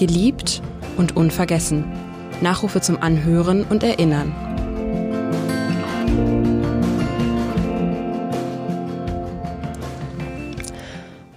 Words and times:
Geliebt 0.00 0.62
und 0.96 1.14
unvergessen. 1.14 1.84
Nachrufe 2.40 2.80
zum 2.80 3.02
Anhören 3.02 3.64
und 3.64 3.82
Erinnern. 3.82 4.32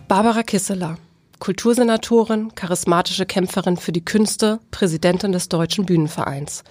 Barbara 0.08 0.44
Kisseler, 0.44 0.98
Kultursenatorin, 1.40 2.56
charismatische 2.56 3.26
Kämpferin 3.26 3.76
für 3.76 3.92
die 3.92 4.06
Künste, 4.06 4.62
Präsidentin 4.72 5.34
des 5.34 5.50
Deutschen 5.50 5.86
Bühnenvereins. 5.86 6.64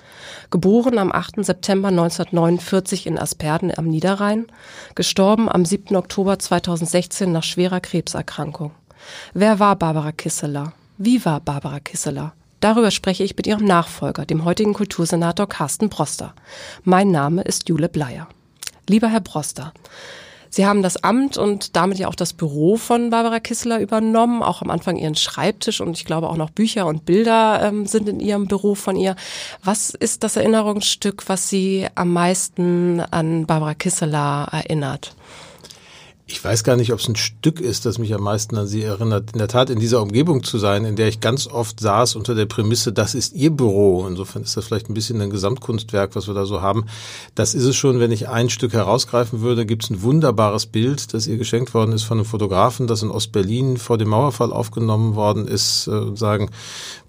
Geboren 0.50 0.96
am 0.96 1.12
8. 1.12 1.44
September 1.44 1.88
1949 1.88 3.06
in 3.06 3.18
Asperden 3.18 3.70
am 3.76 3.84
Niederrhein, 3.84 4.46
gestorben 4.94 5.46
am 5.46 5.66
7. 5.66 5.94
Oktober 5.94 6.38
2016 6.38 7.30
nach 7.30 7.42
schwerer 7.42 7.80
Krebserkrankung. 7.80 8.70
Wer 9.34 9.58
war 9.58 9.76
Barbara 9.76 10.12
Kisseler? 10.12 10.72
Wie 11.04 11.24
war 11.24 11.40
Barbara 11.40 11.80
Kisseler? 11.80 12.32
Darüber 12.60 12.92
spreche 12.92 13.24
ich 13.24 13.36
mit 13.36 13.48
ihrem 13.48 13.64
Nachfolger, 13.64 14.24
dem 14.24 14.44
heutigen 14.44 14.72
Kultursenator 14.72 15.48
Carsten 15.48 15.88
Broster. 15.88 16.32
Mein 16.84 17.10
Name 17.10 17.42
ist 17.42 17.68
Jule 17.68 17.88
Bleier. 17.88 18.28
Lieber 18.88 19.08
Herr 19.08 19.20
Broster, 19.20 19.72
Sie 20.48 20.64
haben 20.64 20.80
das 20.80 21.02
Amt 21.02 21.38
und 21.38 21.74
damit 21.74 21.98
ja 21.98 22.06
auch 22.06 22.14
das 22.14 22.32
Büro 22.32 22.76
von 22.76 23.10
Barbara 23.10 23.40
Kissler 23.40 23.80
übernommen, 23.80 24.44
auch 24.44 24.62
am 24.62 24.70
Anfang 24.70 24.96
ihren 24.96 25.16
Schreibtisch 25.16 25.80
und 25.80 25.98
ich 25.98 26.04
glaube 26.04 26.28
auch 26.28 26.36
noch 26.36 26.50
Bücher 26.50 26.86
und 26.86 27.04
Bilder 27.04 27.60
ähm, 27.64 27.86
sind 27.86 28.08
in 28.08 28.20
Ihrem 28.20 28.46
Büro 28.46 28.76
von 28.76 28.94
ihr. 28.94 29.16
Was 29.64 29.90
ist 29.90 30.22
das 30.22 30.36
Erinnerungsstück, 30.36 31.28
was 31.28 31.48
Sie 31.48 31.88
am 31.96 32.12
meisten 32.12 33.00
an 33.00 33.46
Barbara 33.46 33.74
Kissler 33.74 34.46
erinnert? 34.52 35.16
Ich 36.26 36.42
weiß 36.42 36.62
gar 36.62 36.76
nicht, 36.76 36.92
ob 36.92 37.00
es 37.00 37.08
ein 37.08 37.16
Stück 37.16 37.60
ist, 37.60 37.84
das 37.84 37.98
mich 37.98 38.14
am 38.14 38.22
meisten 38.22 38.56
an 38.56 38.68
sie 38.68 38.82
erinnert. 38.82 39.32
In 39.32 39.38
der 39.38 39.48
Tat 39.48 39.70
in 39.70 39.80
dieser 39.80 40.00
Umgebung 40.00 40.44
zu 40.44 40.56
sein, 40.56 40.84
in 40.84 40.94
der 40.94 41.08
ich 41.08 41.20
ganz 41.20 41.48
oft 41.48 41.80
saß 41.80 42.14
unter 42.14 42.36
der 42.36 42.46
Prämisse, 42.46 42.92
das 42.92 43.16
ist 43.16 43.34
ihr 43.34 43.50
Büro. 43.50 44.06
Insofern 44.06 44.42
ist 44.42 44.56
das 44.56 44.64
vielleicht 44.64 44.88
ein 44.88 44.94
bisschen 44.94 45.20
ein 45.20 45.30
Gesamtkunstwerk, 45.30 46.14
was 46.14 46.28
wir 46.28 46.34
da 46.34 46.46
so 46.46 46.62
haben. 46.62 46.86
Das 47.34 47.54
ist 47.54 47.64
es 47.64 47.74
schon, 47.74 47.98
wenn 47.98 48.12
ich 48.12 48.28
ein 48.28 48.50
Stück 48.50 48.72
herausgreifen 48.72 49.40
würde, 49.40 49.66
gibt 49.66 49.82
es 49.84 49.90
ein 49.90 50.02
wunderbares 50.02 50.66
Bild, 50.66 51.12
das 51.12 51.26
ihr 51.26 51.38
geschenkt 51.38 51.74
worden 51.74 51.92
ist 51.92 52.04
von 52.04 52.18
einem 52.18 52.24
Fotografen, 52.24 52.86
das 52.86 53.02
in 53.02 53.10
Ostberlin 53.10 53.76
vor 53.76 53.98
dem 53.98 54.08
Mauerfall 54.08 54.52
aufgenommen 54.52 55.16
worden 55.16 55.48
ist, 55.48 55.88
äh, 55.88 56.16
sagen, 56.16 56.50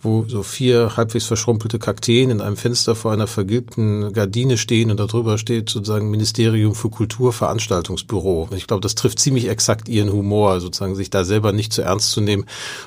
wo 0.01 0.25
so 0.27 0.43
vier 0.43 0.97
halbwegs 0.97 1.25
verschrumpelte 1.25 1.79
Kakteen 1.79 2.29
in 2.29 2.41
einem 2.41 2.57
Fenster 2.57 2.95
vor 2.95 3.13
einer 3.13 3.27
vergilbten 3.27 4.11
Gardine 4.11 4.57
stehen 4.57 4.91
und 4.91 4.99
darüber 4.99 5.37
steht 5.37 5.69
sozusagen 5.69 6.09
Ministerium 6.09 6.75
für 6.75 6.89
Kultur, 6.89 7.31
Veranstaltungsbüro. 7.31 8.49
Ich 8.55 8.67
glaube, 8.67 8.81
das 8.81 8.95
trifft 9.03 9.19
ziemlich 9.19 9.49
exakt 9.49 9.89
ihren 9.89 10.13
Humor, 10.13 10.61
sozusagen 10.61 10.95
sich 10.95 11.09
da 11.09 11.25
selber 11.25 11.51
nicht 11.51 11.73
zu 11.73 11.81
ernst 11.81 12.11
zu 12.11 12.21
nehmen. 12.21 12.45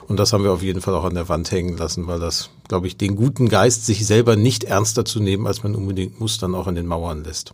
Und 0.08 0.18
das 0.18 0.32
haben 0.32 0.44
wir 0.44 0.52
auf 0.52 0.62
jeden 0.62 0.80
Fall 0.80 0.94
auch 0.94 1.04
an 1.04 1.14
der 1.14 1.28
Wand 1.28 1.50
hängen 1.50 1.76
lassen, 1.76 2.06
weil 2.06 2.18
das, 2.18 2.48
glaube 2.68 2.86
ich, 2.86 2.96
den 2.96 3.16
guten 3.16 3.50
Geist, 3.50 3.84
sich 3.84 4.06
selber 4.06 4.34
nicht 4.34 4.64
ernster 4.64 5.04
zu 5.04 5.20
nehmen, 5.20 5.46
als 5.46 5.62
man 5.62 5.74
unbedingt 5.74 6.18
muss, 6.18 6.38
dann 6.38 6.54
auch 6.54 6.66
an 6.66 6.74
den 6.74 6.86
Mauern 6.86 7.22
lässt. 7.22 7.52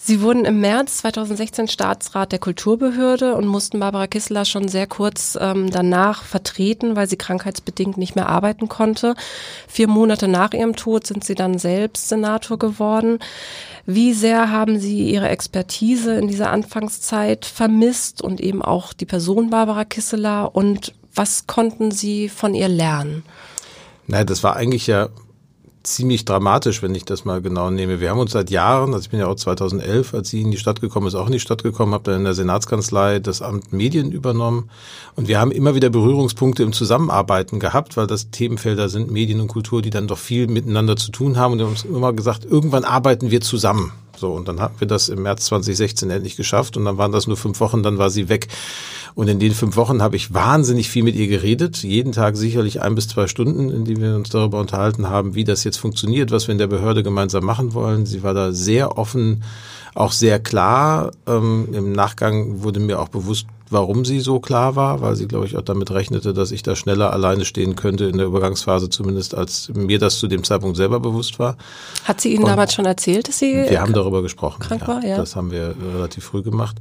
Sie 0.00 0.22
wurden 0.22 0.44
im 0.44 0.60
März 0.60 0.98
2016 0.98 1.68
Staatsrat 1.68 2.32
der 2.32 2.38
Kulturbehörde 2.38 3.34
und 3.34 3.46
mussten 3.46 3.78
Barbara 3.78 4.06
Kissler 4.06 4.44
schon 4.44 4.66
sehr 4.66 4.86
kurz 4.86 5.36
ähm, 5.40 5.70
danach 5.70 6.22
vertreten, 6.22 6.96
weil 6.96 7.08
sie 7.08 7.16
krankheitsbedingt 7.16 7.98
nicht 7.98 8.16
mehr 8.16 8.28
arbeiten 8.28 8.68
konnte. 8.68 9.14
Vier 9.66 9.86
Monate 9.86 10.26
nach 10.26 10.54
ihrem 10.54 10.76
Tod 10.76 11.06
sind 11.06 11.24
sie 11.24 11.34
dann 11.34 11.58
selbst 11.58 12.08
Senator 12.08 12.58
geworden. 12.58 13.18
Wie 13.90 14.12
sehr 14.12 14.50
haben 14.50 14.78
Sie 14.78 15.10
Ihre 15.10 15.30
Expertise 15.30 16.14
in 16.16 16.28
dieser 16.28 16.50
Anfangszeit 16.50 17.46
vermisst 17.46 18.20
und 18.20 18.38
eben 18.38 18.60
auch 18.60 18.92
die 18.92 19.06
Person 19.06 19.48
Barbara 19.48 19.86
Kisseler 19.86 20.54
und 20.54 20.92
was 21.14 21.46
konnten 21.46 21.90
Sie 21.90 22.28
von 22.28 22.52
ihr 22.52 22.68
lernen? 22.68 23.22
Nein, 24.06 24.26
das 24.26 24.44
war 24.44 24.56
eigentlich 24.56 24.88
ja 24.88 25.08
ziemlich 25.94 26.24
dramatisch, 26.24 26.82
wenn 26.82 26.94
ich 26.94 27.04
das 27.04 27.24
mal 27.24 27.40
genau 27.42 27.70
nehme. 27.70 28.00
Wir 28.00 28.10
haben 28.10 28.18
uns 28.18 28.32
seit 28.32 28.50
Jahren, 28.50 28.94
also 28.94 29.04
ich 29.04 29.10
bin 29.10 29.20
ja 29.20 29.26
auch 29.26 29.34
2011, 29.34 30.14
als 30.14 30.28
sie 30.30 30.42
in 30.42 30.50
die 30.50 30.56
Stadt 30.56 30.80
gekommen 30.80 31.06
ist, 31.06 31.14
auch 31.14 31.26
in 31.26 31.32
die 31.32 31.40
Stadt 31.40 31.62
gekommen, 31.62 31.94
habe 31.94 32.04
dann 32.04 32.20
in 32.20 32.24
der 32.24 32.34
Senatskanzlei 32.34 33.18
das 33.18 33.42
Amt 33.42 33.72
Medien 33.72 34.12
übernommen 34.12 34.70
und 35.16 35.28
wir 35.28 35.40
haben 35.40 35.50
immer 35.50 35.74
wieder 35.74 35.90
Berührungspunkte 35.90 36.62
im 36.62 36.72
Zusammenarbeiten 36.72 37.60
gehabt, 37.60 37.96
weil 37.96 38.06
das 38.06 38.30
Themenfelder 38.30 38.88
sind 38.88 39.10
Medien 39.10 39.40
und 39.40 39.48
Kultur, 39.48 39.82
die 39.82 39.90
dann 39.90 40.08
doch 40.08 40.18
viel 40.18 40.46
miteinander 40.46 40.96
zu 40.96 41.10
tun 41.10 41.36
haben 41.36 41.52
und 41.52 41.58
wir 41.58 41.66
haben 41.66 41.72
uns 41.72 41.84
immer 41.84 42.12
gesagt, 42.12 42.44
irgendwann 42.44 42.84
arbeiten 42.84 43.30
wir 43.30 43.40
zusammen. 43.40 43.92
So, 44.18 44.32
und 44.32 44.48
dann 44.48 44.60
hatten 44.60 44.80
wir 44.80 44.86
das 44.86 45.08
im 45.08 45.22
März 45.22 45.46
2016 45.46 46.10
endlich 46.10 46.36
geschafft 46.36 46.76
und 46.76 46.84
dann 46.84 46.98
waren 46.98 47.12
das 47.12 47.26
nur 47.26 47.36
fünf 47.36 47.60
Wochen, 47.60 47.82
dann 47.82 47.98
war 47.98 48.10
sie 48.10 48.28
weg. 48.28 48.48
Und 49.14 49.28
in 49.28 49.40
den 49.40 49.52
fünf 49.52 49.76
Wochen 49.76 50.00
habe 50.02 50.16
ich 50.16 50.32
wahnsinnig 50.32 50.88
viel 50.88 51.02
mit 51.02 51.16
ihr 51.16 51.26
geredet, 51.26 51.82
jeden 51.82 52.12
Tag 52.12 52.36
sicherlich 52.36 52.82
ein 52.82 52.94
bis 52.94 53.08
zwei 53.08 53.26
Stunden, 53.26 53.70
in 53.70 53.84
denen 53.84 54.00
wir 54.00 54.14
uns 54.14 54.30
darüber 54.30 54.60
unterhalten 54.60 55.08
haben, 55.08 55.34
wie 55.34 55.44
das 55.44 55.64
jetzt 55.64 55.78
funktioniert, 55.78 56.30
was 56.30 56.46
wir 56.46 56.52
in 56.52 56.58
der 56.58 56.66
Behörde 56.68 57.02
gemeinsam 57.02 57.44
machen 57.44 57.74
wollen. 57.74 58.06
Sie 58.06 58.22
war 58.22 58.34
da 58.34 58.52
sehr 58.52 58.96
offen, 58.96 59.42
auch 59.94 60.12
sehr 60.12 60.38
klar. 60.38 61.10
Ähm, 61.26 61.68
Im 61.72 61.92
Nachgang 61.92 62.62
wurde 62.62 62.80
mir 62.80 63.00
auch 63.00 63.08
bewusst, 63.08 63.46
warum 63.70 64.04
sie 64.04 64.20
so 64.20 64.40
klar 64.40 64.76
war, 64.76 65.00
weil 65.00 65.16
sie, 65.16 65.28
glaube 65.28 65.46
ich, 65.46 65.56
auch 65.56 65.62
damit 65.62 65.90
rechnete, 65.90 66.34
dass 66.34 66.50
ich 66.50 66.62
da 66.62 66.76
schneller 66.76 67.12
alleine 67.12 67.44
stehen 67.44 67.76
könnte 67.76 68.04
in 68.04 68.18
der 68.18 68.26
Übergangsphase 68.26 68.90
zumindest, 68.90 69.34
als 69.34 69.70
mir 69.74 69.98
das 69.98 70.18
zu 70.18 70.28
dem 70.28 70.44
Zeitpunkt 70.44 70.76
selber 70.76 71.00
bewusst 71.00 71.38
war. 71.38 71.56
Hat 72.04 72.20
sie 72.20 72.32
Ihnen 72.34 72.44
Und 72.44 72.50
damals 72.50 72.74
schon 72.74 72.86
erzählt, 72.86 73.28
dass 73.28 73.38
sie 73.38 73.54
Wir 73.68 73.80
haben 73.80 73.92
darüber 73.92 74.22
gesprochen. 74.22 74.60
Krank 74.60 74.82
ja, 74.82 74.88
war, 74.88 75.04
ja. 75.04 75.16
Das 75.16 75.36
haben 75.36 75.50
wir 75.50 75.74
relativ 75.94 76.24
früh 76.24 76.42
gemacht. 76.42 76.76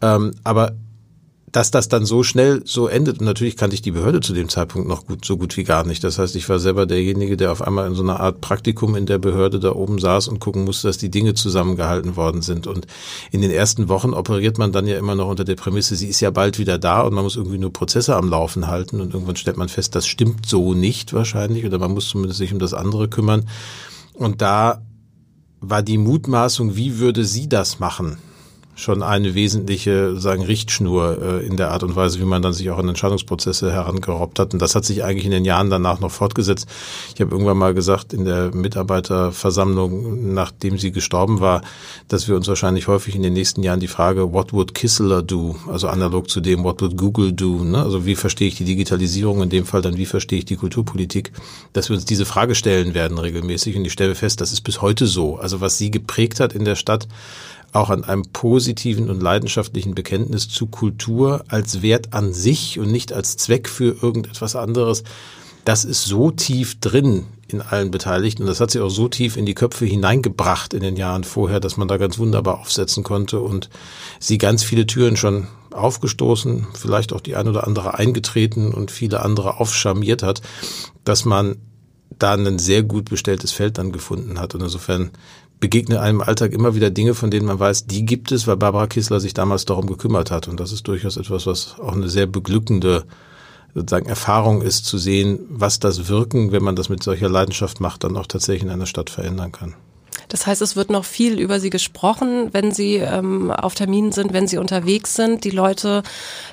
Ähm, 0.00 0.32
aber 0.44 0.72
dass 1.52 1.70
das 1.70 1.88
dann 1.88 2.06
so 2.06 2.22
schnell 2.22 2.62
so 2.64 2.88
endet. 2.88 3.20
Und 3.20 3.26
natürlich 3.26 3.58
kannte 3.58 3.74
ich 3.74 3.82
die 3.82 3.90
Behörde 3.90 4.20
zu 4.20 4.32
dem 4.32 4.48
Zeitpunkt 4.48 4.88
noch 4.88 5.06
gut, 5.06 5.24
so 5.24 5.36
gut 5.36 5.54
wie 5.58 5.64
gar 5.64 5.84
nicht. 5.84 6.02
Das 6.02 6.18
heißt, 6.18 6.34
ich 6.34 6.48
war 6.48 6.58
selber 6.58 6.86
derjenige, 6.86 7.36
der 7.36 7.52
auf 7.52 7.60
einmal 7.60 7.86
in 7.86 7.94
so 7.94 8.02
einer 8.02 8.20
Art 8.20 8.40
Praktikum 8.40 8.96
in 8.96 9.04
der 9.04 9.18
Behörde 9.18 9.60
da 9.60 9.72
oben 9.72 9.98
saß 9.98 10.28
und 10.28 10.40
gucken 10.40 10.64
musste, 10.64 10.88
dass 10.88 10.96
die 10.96 11.10
Dinge 11.10 11.34
zusammengehalten 11.34 12.16
worden 12.16 12.40
sind. 12.40 12.66
Und 12.66 12.86
in 13.30 13.42
den 13.42 13.50
ersten 13.50 13.90
Wochen 13.90 14.14
operiert 14.14 14.56
man 14.56 14.72
dann 14.72 14.86
ja 14.86 14.96
immer 14.96 15.14
noch 15.14 15.28
unter 15.28 15.44
der 15.44 15.56
Prämisse, 15.56 15.94
sie 15.94 16.08
ist 16.08 16.20
ja 16.20 16.30
bald 16.30 16.58
wieder 16.58 16.78
da 16.78 17.02
und 17.02 17.12
man 17.12 17.22
muss 17.22 17.36
irgendwie 17.36 17.58
nur 17.58 17.72
Prozesse 17.72 18.16
am 18.16 18.30
Laufen 18.30 18.66
halten. 18.66 19.02
Und 19.02 19.12
irgendwann 19.12 19.36
stellt 19.36 19.58
man 19.58 19.68
fest, 19.68 19.94
das 19.94 20.06
stimmt 20.06 20.46
so 20.46 20.72
nicht 20.72 21.12
wahrscheinlich 21.12 21.66
oder 21.66 21.78
man 21.78 21.92
muss 21.92 22.08
zumindest 22.08 22.38
sich 22.38 22.54
um 22.54 22.60
das 22.60 22.72
andere 22.72 23.08
kümmern. 23.08 23.46
Und 24.14 24.40
da 24.40 24.80
war 25.60 25.82
die 25.82 25.98
Mutmaßung, 25.98 26.76
wie 26.76 26.98
würde 26.98 27.26
sie 27.26 27.48
das 27.48 27.78
machen? 27.78 28.16
Schon 28.74 29.02
eine 29.02 29.34
wesentliche 29.34 30.16
sagen 30.16 30.42
Richtschnur 30.42 31.18
äh, 31.20 31.46
in 31.46 31.56
der 31.56 31.70
Art 31.70 31.82
und 31.82 31.94
Weise, 31.94 32.20
wie 32.20 32.24
man 32.24 32.40
dann 32.40 32.54
sich 32.54 32.70
auch 32.70 32.78
an 32.78 32.88
Entscheidungsprozesse 32.88 33.70
herangerobbt 33.70 34.38
hat. 34.38 34.54
Und 34.54 34.62
das 34.62 34.74
hat 34.74 34.84
sich 34.84 35.04
eigentlich 35.04 35.26
in 35.26 35.30
den 35.30 35.44
Jahren 35.44 35.68
danach 35.68 36.00
noch 36.00 36.10
fortgesetzt. 36.10 36.66
Ich 37.14 37.20
habe 37.20 37.30
irgendwann 37.30 37.58
mal 37.58 37.74
gesagt 37.74 38.12
in 38.14 38.24
der 38.24 38.54
Mitarbeiterversammlung, 38.54 40.32
nachdem 40.32 40.78
sie 40.78 40.90
gestorben 40.90 41.40
war, 41.40 41.62
dass 42.08 42.28
wir 42.28 42.36
uns 42.36 42.48
wahrscheinlich 42.48 42.88
häufig 42.88 43.14
in 43.14 43.22
den 43.22 43.34
nächsten 43.34 43.62
Jahren 43.62 43.80
die 43.80 43.88
Frage, 43.88 44.32
what 44.32 44.52
would 44.52 44.74
Kissler 44.74 45.22
do? 45.22 45.56
Also 45.68 45.88
analog 45.88 46.30
zu 46.30 46.40
dem, 46.40 46.64
what 46.64 46.80
would 46.80 46.96
Google 46.96 47.32
do? 47.32 47.64
Ne? 47.64 47.78
Also 47.78 48.06
wie 48.06 48.16
verstehe 48.16 48.48
ich 48.48 48.56
die 48.56 48.64
Digitalisierung? 48.64 49.42
In 49.42 49.50
dem 49.50 49.66
Fall 49.66 49.82
dann, 49.82 49.98
wie 49.98 50.06
verstehe 50.06 50.38
ich 50.38 50.44
die 50.46 50.56
Kulturpolitik? 50.56 51.32
Dass 51.74 51.90
wir 51.90 51.96
uns 51.96 52.06
diese 52.06 52.24
Frage 52.24 52.54
stellen 52.54 52.94
werden 52.94 53.18
regelmäßig. 53.18 53.76
Und 53.76 53.84
ich 53.84 53.92
stelle 53.92 54.14
fest, 54.14 54.40
das 54.40 54.52
ist 54.52 54.62
bis 54.62 54.80
heute 54.80 55.06
so. 55.06 55.36
Also 55.36 55.60
was 55.60 55.76
sie 55.76 55.90
geprägt 55.90 56.40
hat 56.40 56.54
in 56.54 56.64
der 56.64 56.76
Stadt, 56.76 57.06
auch 57.72 57.90
an 57.90 58.04
einem 58.04 58.24
positiven 58.32 59.10
und 59.10 59.22
leidenschaftlichen 59.22 59.94
Bekenntnis 59.94 60.48
zu 60.48 60.66
Kultur 60.66 61.44
als 61.48 61.82
Wert 61.82 62.12
an 62.12 62.32
sich 62.32 62.78
und 62.78 62.92
nicht 62.92 63.12
als 63.12 63.36
Zweck 63.36 63.68
für 63.68 63.96
irgendetwas 64.02 64.56
anderes. 64.56 65.04
Das 65.64 65.84
ist 65.84 66.04
so 66.04 66.30
tief 66.30 66.80
drin 66.80 67.26
in 67.48 67.62
allen 67.62 67.90
Beteiligten 67.90 68.42
und 68.42 68.48
das 68.48 68.60
hat 68.60 68.70
sich 68.70 68.80
auch 68.80 68.90
so 68.90 69.08
tief 69.08 69.36
in 69.36 69.46
die 69.46 69.54
Köpfe 69.54 69.84
hineingebracht 69.84 70.74
in 70.74 70.82
den 70.82 70.96
Jahren 70.96 71.24
vorher, 71.24 71.60
dass 71.60 71.76
man 71.76 71.88
da 71.88 71.96
ganz 71.96 72.18
wunderbar 72.18 72.60
aufsetzen 72.60 73.04
konnte 73.04 73.40
und 73.40 73.70
sie 74.18 74.38
ganz 74.38 74.62
viele 74.62 74.86
Türen 74.86 75.16
schon 75.16 75.46
aufgestoßen, 75.70 76.66
vielleicht 76.74 77.12
auch 77.12 77.20
die 77.20 77.36
ein 77.36 77.48
oder 77.48 77.66
andere 77.66 77.94
eingetreten 77.94 78.72
und 78.72 78.90
viele 78.90 79.22
andere 79.22 79.60
aufscharmiert 79.60 80.22
hat, 80.22 80.42
dass 81.04 81.24
man 81.24 81.56
da 82.18 82.34
ein 82.34 82.58
sehr 82.58 82.82
gut 82.82 83.08
bestelltes 83.08 83.52
Feld 83.52 83.78
dann 83.78 83.92
gefunden 83.92 84.38
hat. 84.38 84.54
Und 84.54 84.62
insofern 84.62 85.10
begegnen 85.62 85.98
einem 85.98 86.20
Alltag 86.20 86.52
immer 86.52 86.74
wieder 86.74 86.90
Dinge, 86.90 87.14
von 87.14 87.30
denen 87.30 87.46
man 87.46 87.60
weiß, 87.60 87.86
die 87.86 88.04
gibt 88.04 88.32
es, 88.32 88.48
weil 88.48 88.56
Barbara 88.56 88.88
Kissler 88.88 89.20
sich 89.20 89.32
damals 89.32 89.64
darum 89.64 89.86
gekümmert 89.86 90.32
hat. 90.32 90.48
Und 90.48 90.58
das 90.58 90.72
ist 90.72 90.88
durchaus 90.88 91.16
etwas, 91.16 91.46
was 91.46 91.76
auch 91.78 91.94
eine 91.94 92.08
sehr 92.08 92.26
beglückende 92.26 93.04
sozusagen 93.72 94.06
Erfahrung 94.06 94.60
ist, 94.60 94.86
zu 94.86 94.98
sehen, 94.98 95.38
was 95.48 95.78
das 95.78 96.08
Wirken, 96.08 96.50
wenn 96.50 96.64
man 96.64 96.74
das 96.74 96.88
mit 96.88 97.04
solcher 97.04 97.28
Leidenschaft 97.28 97.80
macht, 97.80 98.02
dann 98.02 98.16
auch 98.16 98.26
tatsächlich 98.26 98.64
in 98.64 98.70
einer 98.70 98.86
Stadt 98.86 99.08
verändern 99.08 99.52
kann. 99.52 99.74
Das 100.32 100.46
heißt, 100.46 100.62
es 100.62 100.76
wird 100.76 100.88
noch 100.88 101.04
viel 101.04 101.38
über 101.38 101.60
sie 101.60 101.68
gesprochen, 101.68 102.48
wenn 102.52 102.72
sie 102.72 102.94
ähm, 102.94 103.50
auf 103.50 103.74
Terminen 103.74 104.12
sind, 104.12 104.32
wenn 104.32 104.48
sie 104.48 104.56
unterwegs 104.56 105.14
sind. 105.14 105.44
Die 105.44 105.50
Leute 105.50 106.02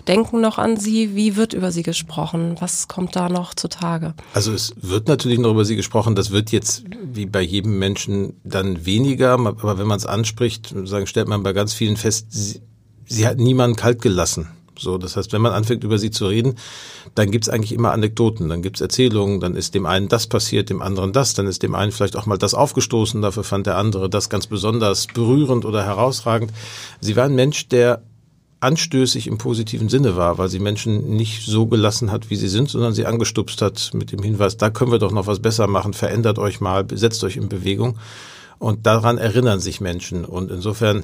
denken 0.05 0.41
noch 0.41 0.57
an 0.57 0.75
sie. 0.75 1.15
Wie 1.15 1.37
wird 1.37 1.53
über 1.53 1.71
sie 1.71 1.81
gesprochen? 1.81 2.57
Was 2.59 2.89
kommt 2.89 3.15
da 3.15 3.29
noch 3.29 3.53
zutage? 3.53 4.15
Also 4.33 4.51
es 4.51 4.73
wird 4.81 5.07
natürlich 5.07 5.39
noch 5.39 5.51
über 5.51 5.63
sie 5.63 5.77
gesprochen. 5.77 6.13
Das 6.13 6.31
wird 6.31 6.51
jetzt 6.51 6.83
wie 7.01 7.25
bei 7.25 7.39
jedem 7.39 7.79
Menschen 7.79 8.33
dann 8.43 8.85
weniger. 8.85 9.35
Aber 9.35 9.77
wenn 9.77 9.87
man 9.87 9.97
es 9.97 10.05
anspricht, 10.05 10.75
sagen, 10.83 11.07
stellt 11.07 11.29
man 11.29 11.41
bei 11.41 11.53
ganz 11.53 11.71
vielen 11.73 11.95
fest, 11.95 12.25
sie, 12.31 12.59
sie 13.05 13.25
hat 13.25 13.37
niemanden 13.37 13.77
kalt 13.77 14.01
gelassen. 14.01 14.49
So, 14.79 14.97
das 14.97 15.15
heißt, 15.15 15.33
wenn 15.33 15.41
man 15.41 15.51
anfängt, 15.51 15.83
über 15.83 15.97
sie 15.97 16.11
zu 16.11 16.27
reden, 16.27 16.55
dann 17.15 17.31
gibt's 17.31 17.49
eigentlich 17.49 17.73
immer 17.73 17.91
Anekdoten, 17.91 18.49
dann 18.49 18.61
gibt's 18.61 18.81
Erzählungen, 18.81 19.39
dann 19.39 19.55
ist 19.55 19.75
dem 19.75 19.85
einen 19.85 20.07
das 20.07 20.27
passiert, 20.27 20.69
dem 20.69 20.81
anderen 20.81 21.13
das, 21.13 21.33
dann 21.33 21.47
ist 21.47 21.63
dem 21.63 21.75
einen 21.75 21.91
vielleicht 21.91 22.15
auch 22.15 22.25
mal 22.25 22.37
das 22.37 22.53
aufgestoßen, 22.53 23.21
dafür 23.21 23.43
fand 23.43 23.67
der 23.67 23.77
andere 23.77 24.09
das 24.09 24.29
ganz 24.29 24.47
besonders 24.47 25.07
berührend 25.07 25.65
oder 25.65 25.83
herausragend. 25.83 26.51
Sie 27.01 27.15
war 27.15 27.25
ein 27.25 27.35
Mensch, 27.35 27.67
der 27.67 28.01
anstößig 28.61 29.27
im 29.27 29.37
positiven 29.37 29.89
Sinne 29.89 30.15
war, 30.17 30.37
weil 30.37 30.49
sie 30.49 30.59
Menschen 30.59 31.15
nicht 31.15 31.45
so 31.45 31.65
gelassen 31.67 32.11
hat, 32.11 32.29
wie 32.29 32.35
sie 32.35 32.49
sind, 32.49 32.69
sondern 32.69 32.93
sie 32.93 33.05
angestupst 33.05 33.61
hat 33.61 33.91
mit 33.93 34.11
dem 34.11 34.21
Hinweis, 34.21 34.57
da 34.57 34.69
können 34.69 34.91
wir 34.91 34.99
doch 34.99 35.11
noch 35.11 35.27
was 35.27 35.39
besser 35.39 35.67
machen, 35.67 35.93
verändert 35.93 36.39
euch 36.39 36.59
mal, 36.59 36.85
setzt 36.91 37.23
euch 37.23 37.37
in 37.37 37.49
Bewegung. 37.49 37.97
Und 38.57 38.85
daran 38.85 39.17
erinnern 39.17 39.61
sich 39.61 39.79
Menschen. 39.79 40.25
Und 40.25 40.51
insofern 40.51 41.03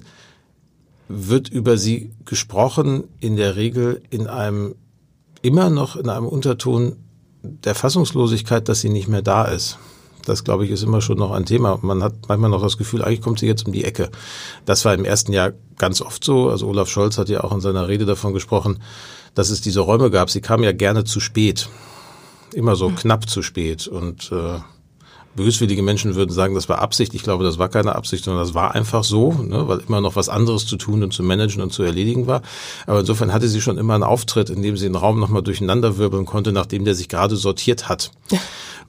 wird 1.08 1.50
über 1.50 1.78
sie 1.78 2.12
gesprochen, 2.26 3.06
in 3.20 3.36
der 3.36 3.56
Regel 3.56 4.02
in 4.10 4.28
einem, 4.28 4.76
immer 5.42 5.70
noch 5.70 5.96
in 5.96 6.10
einem 6.10 6.28
Unterton 6.28 6.98
der 7.44 7.76
Fassungslosigkeit, 7.76 8.68
dass 8.68 8.82
sie 8.82 8.90
nicht 8.90 9.08
mehr 9.08 9.22
da 9.22 9.46
ist. 9.46 9.78
Das, 10.26 10.44
glaube 10.44 10.66
ich, 10.66 10.72
ist 10.72 10.82
immer 10.82 11.02
schon 11.02 11.20
noch 11.20 11.32
ein 11.32 11.46
Thema. 11.46 11.78
Man 11.84 12.04
hat 12.04 12.14
manchmal 12.28 12.50
noch 12.50 12.62
das 12.62 12.78
Gefühl, 12.78 13.04
eigentlich 13.04 13.22
kommt 13.22 13.40
sie 13.40 13.46
jetzt 13.46 13.68
um 13.68 13.74
die 13.74 13.84
Ecke. 13.84 14.10
Das 14.66 14.84
war 14.84 14.94
im 14.96 15.06
ersten 15.06 15.32
Jahr 15.32 15.54
ganz 15.78 16.02
oft 16.02 16.24
so. 16.24 16.50
Also 16.50 16.68
Olaf 16.68 16.90
Scholz 16.90 17.20
hat 17.20 17.30
ja 17.30 17.44
auch 17.44 17.52
in 17.52 17.62
seiner 17.62 17.88
Rede 17.88 18.06
davon 18.06 18.34
gesprochen, 18.34 18.80
dass 19.36 19.52
es 19.52 19.62
diese 19.62 19.82
Räume 19.82 20.10
gab. 20.10 20.32
Sie 20.32 20.42
kam 20.42 20.64
ja 20.64 20.72
gerne 20.72 21.04
zu 21.04 21.20
spät. 21.20 21.70
Immer 22.54 22.76
so 22.76 22.90
knapp 22.90 23.30
zu 23.30 23.44
spät. 23.44 23.88
Und 23.88 24.32
äh, 24.32 24.60
böswillige 25.36 25.84
Menschen 25.84 26.16
würden 26.16 26.32
sagen, 26.32 26.56
das 26.56 26.70
war 26.70 26.80
Absicht. 26.80 27.14
Ich 27.14 27.24
glaube, 27.24 27.44
das 27.44 27.58
war 27.58 27.70
keine 27.70 27.96
Absicht, 27.96 28.24
sondern 28.24 28.44
das 28.44 28.54
war 28.54 28.74
einfach 28.76 29.04
so, 29.04 29.34
ne, 29.34 29.68
weil 29.68 29.80
immer 29.88 30.02
noch 30.02 30.16
was 30.16 30.30
anderes 30.30 30.66
zu 30.66 30.78
tun 30.78 31.04
und 31.04 31.14
zu 31.14 31.24
managen 31.24 31.62
und 31.62 31.72
zu 31.72 31.84
erledigen 31.84 32.28
war. 32.28 32.42
Aber 32.88 33.02
insofern 33.02 33.34
hatte 33.34 33.48
sie 33.48 33.62
schon 33.62 33.78
immer 33.78 33.96
einen 33.96 34.04
Auftritt, 34.04 34.50
in 34.50 34.62
dem 34.62 34.78
sie 34.78 34.86
den 34.86 34.96
Raum 34.96 35.20
nochmal 35.20 35.44
durcheinanderwirbeln 35.44 36.26
konnte, 36.26 36.52
nachdem 36.52 36.86
der 36.86 36.96
sich 36.96 37.10
gerade 37.10 37.36
sortiert 37.36 37.90
hat. 37.90 38.12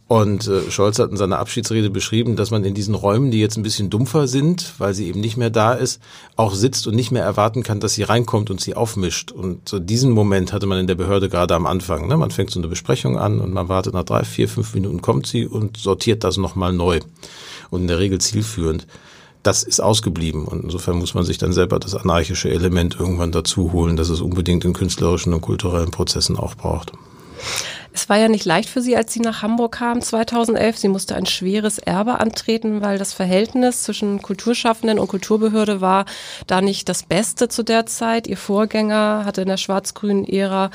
Und 0.08 0.46
äh, 0.46 0.70
Scholz 0.70 1.00
hat 1.00 1.10
in 1.10 1.16
seiner 1.16 1.40
Abschiedsrede 1.40 1.90
beschrieben, 1.90 2.36
dass 2.36 2.52
man 2.52 2.64
in 2.64 2.74
diesen 2.74 2.94
Räumen, 2.94 3.32
die 3.32 3.40
jetzt 3.40 3.56
ein 3.56 3.64
bisschen 3.64 3.90
dumpfer 3.90 4.28
sind, 4.28 4.74
weil 4.78 4.94
sie 4.94 5.08
eben 5.08 5.18
nicht 5.18 5.36
mehr 5.36 5.50
da 5.50 5.72
ist, 5.72 6.00
auch 6.36 6.54
sitzt 6.54 6.86
und 6.86 6.94
nicht 6.94 7.10
mehr 7.10 7.24
erwarten 7.24 7.64
kann, 7.64 7.80
dass 7.80 7.94
sie 7.94 8.04
reinkommt 8.04 8.48
und 8.50 8.60
sie 8.60 8.76
aufmischt. 8.76 9.32
Und 9.32 9.68
so 9.68 9.80
diesen 9.80 10.12
Moment 10.12 10.52
hatte 10.52 10.66
man 10.66 10.78
in 10.78 10.86
der 10.86 10.94
Behörde 10.94 11.28
gerade 11.28 11.56
am 11.56 11.66
Anfang. 11.66 12.06
Ne? 12.06 12.16
Man 12.16 12.30
fängt 12.30 12.52
so 12.52 12.60
eine 12.60 12.68
Besprechung 12.68 13.18
an 13.18 13.40
und 13.40 13.52
man 13.52 13.68
wartet 13.68 13.94
nach 13.94 14.04
drei, 14.04 14.22
vier, 14.22 14.48
fünf 14.48 14.74
Minuten 14.74 15.02
kommt 15.02 15.26
sie 15.26 15.44
und 15.44 15.76
sortiert 15.76 16.22
das 16.22 16.36
nochmal 16.36 16.72
neu. 16.72 17.00
Und 17.70 17.82
in 17.82 17.88
der 17.88 17.98
Regel 17.98 18.20
zielführend. 18.20 18.86
Das 19.42 19.64
ist 19.64 19.80
ausgeblieben 19.80 20.44
und 20.44 20.64
insofern 20.64 20.98
muss 20.98 21.14
man 21.14 21.24
sich 21.24 21.38
dann 21.38 21.52
selber 21.52 21.78
das 21.78 21.94
anarchische 21.94 22.50
Element 22.50 22.96
irgendwann 22.98 23.30
dazu 23.30 23.72
holen, 23.72 23.96
dass 23.96 24.08
es 24.08 24.20
unbedingt 24.20 24.64
in 24.64 24.72
künstlerischen 24.72 25.32
und 25.34 25.40
kulturellen 25.40 25.92
Prozessen 25.92 26.36
auch 26.36 26.56
braucht. 26.56 26.92
Es 27.96 28.10
war 28.10 28.18
ja 28.18 28.28
nicht 28.28 28.44
leicht 28.44 28.68
für 28.68 28.82
sie, 28.82 28.94
als 28.94 29.14
sie 29.14 29.20
nach 29.20 29.40
Hamburg 29.40 29.72
kam 29.72 30.02
2011. 30.02 30.76
Sie 30.76 30.88
musste 30.88 31.16
ein 31.16 31.24
schweres 31.24 31.78
Erbe 31.78 32.20
antreten, 32.20 32.82
weil 32.82 32.98
das 32.98 33.14
Verhältnis 33.14 33.84
zwischen 33.84 34.20
Kulturschaffenden 34.20 34.98
und 34.98 35.08
Kulturbehörde 35.08 35.80
war 35.80 36.04
da 36.46 36.60
nicht 36.60 36.90
das 36.90 37.04
Beste 37.04 37.48
zu 37.48 37.62
der 37.62 37.86
Zeit. 37.86 38.26
Ihr 38.26 38.36
Vorgänger 38.36 39.22
hatte 39.24 39.40
in 39.40 39.48
der 39.48 39.56
schwarz-grünen 39.56 40.26
Ära 40.26 40.70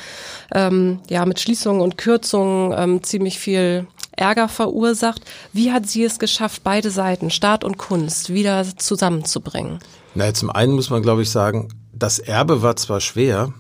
ähm, 0.52 1.00
ja 1.10 1.26
mit 1.28 1.40
Schließungen 1.40 1.82
und 1.82 2.00
Kürzungen 2.00 2.74
ähm, 2.76 3.04
ziemlich 3.04 3.38
viel 3.38 3.86
Ärger 4.14 4.50
verursacht. 4.50 5.22
Wie 5.54 5.72
hat 5.72 5.88
sie 5.88 6.04
es 6.04 6.18
geschafft, 6.18 6.64
beide 6.64 6.90
Seiten, 6.90 7.30
Staat 7.30 7.64
und 7.64 7.78
Kunst, 7.78 8.34
wieder 8.34 8.66
zusammenzubringen? 8.78 9.78
Na, 10.16 10.34
zum 10.34 10.50
einen 10.50 10.74
muss 10.74 10.90
man, 10.90 11.04
glaube 11.04 11.22
ich, 11.22 11.30
sagen, 11.30 11.70
das 11.94 12.20
Erbe 12.20 12.62
war 12.62 12.76
zwar 12.76 13.00
schwer, 13.00 13.54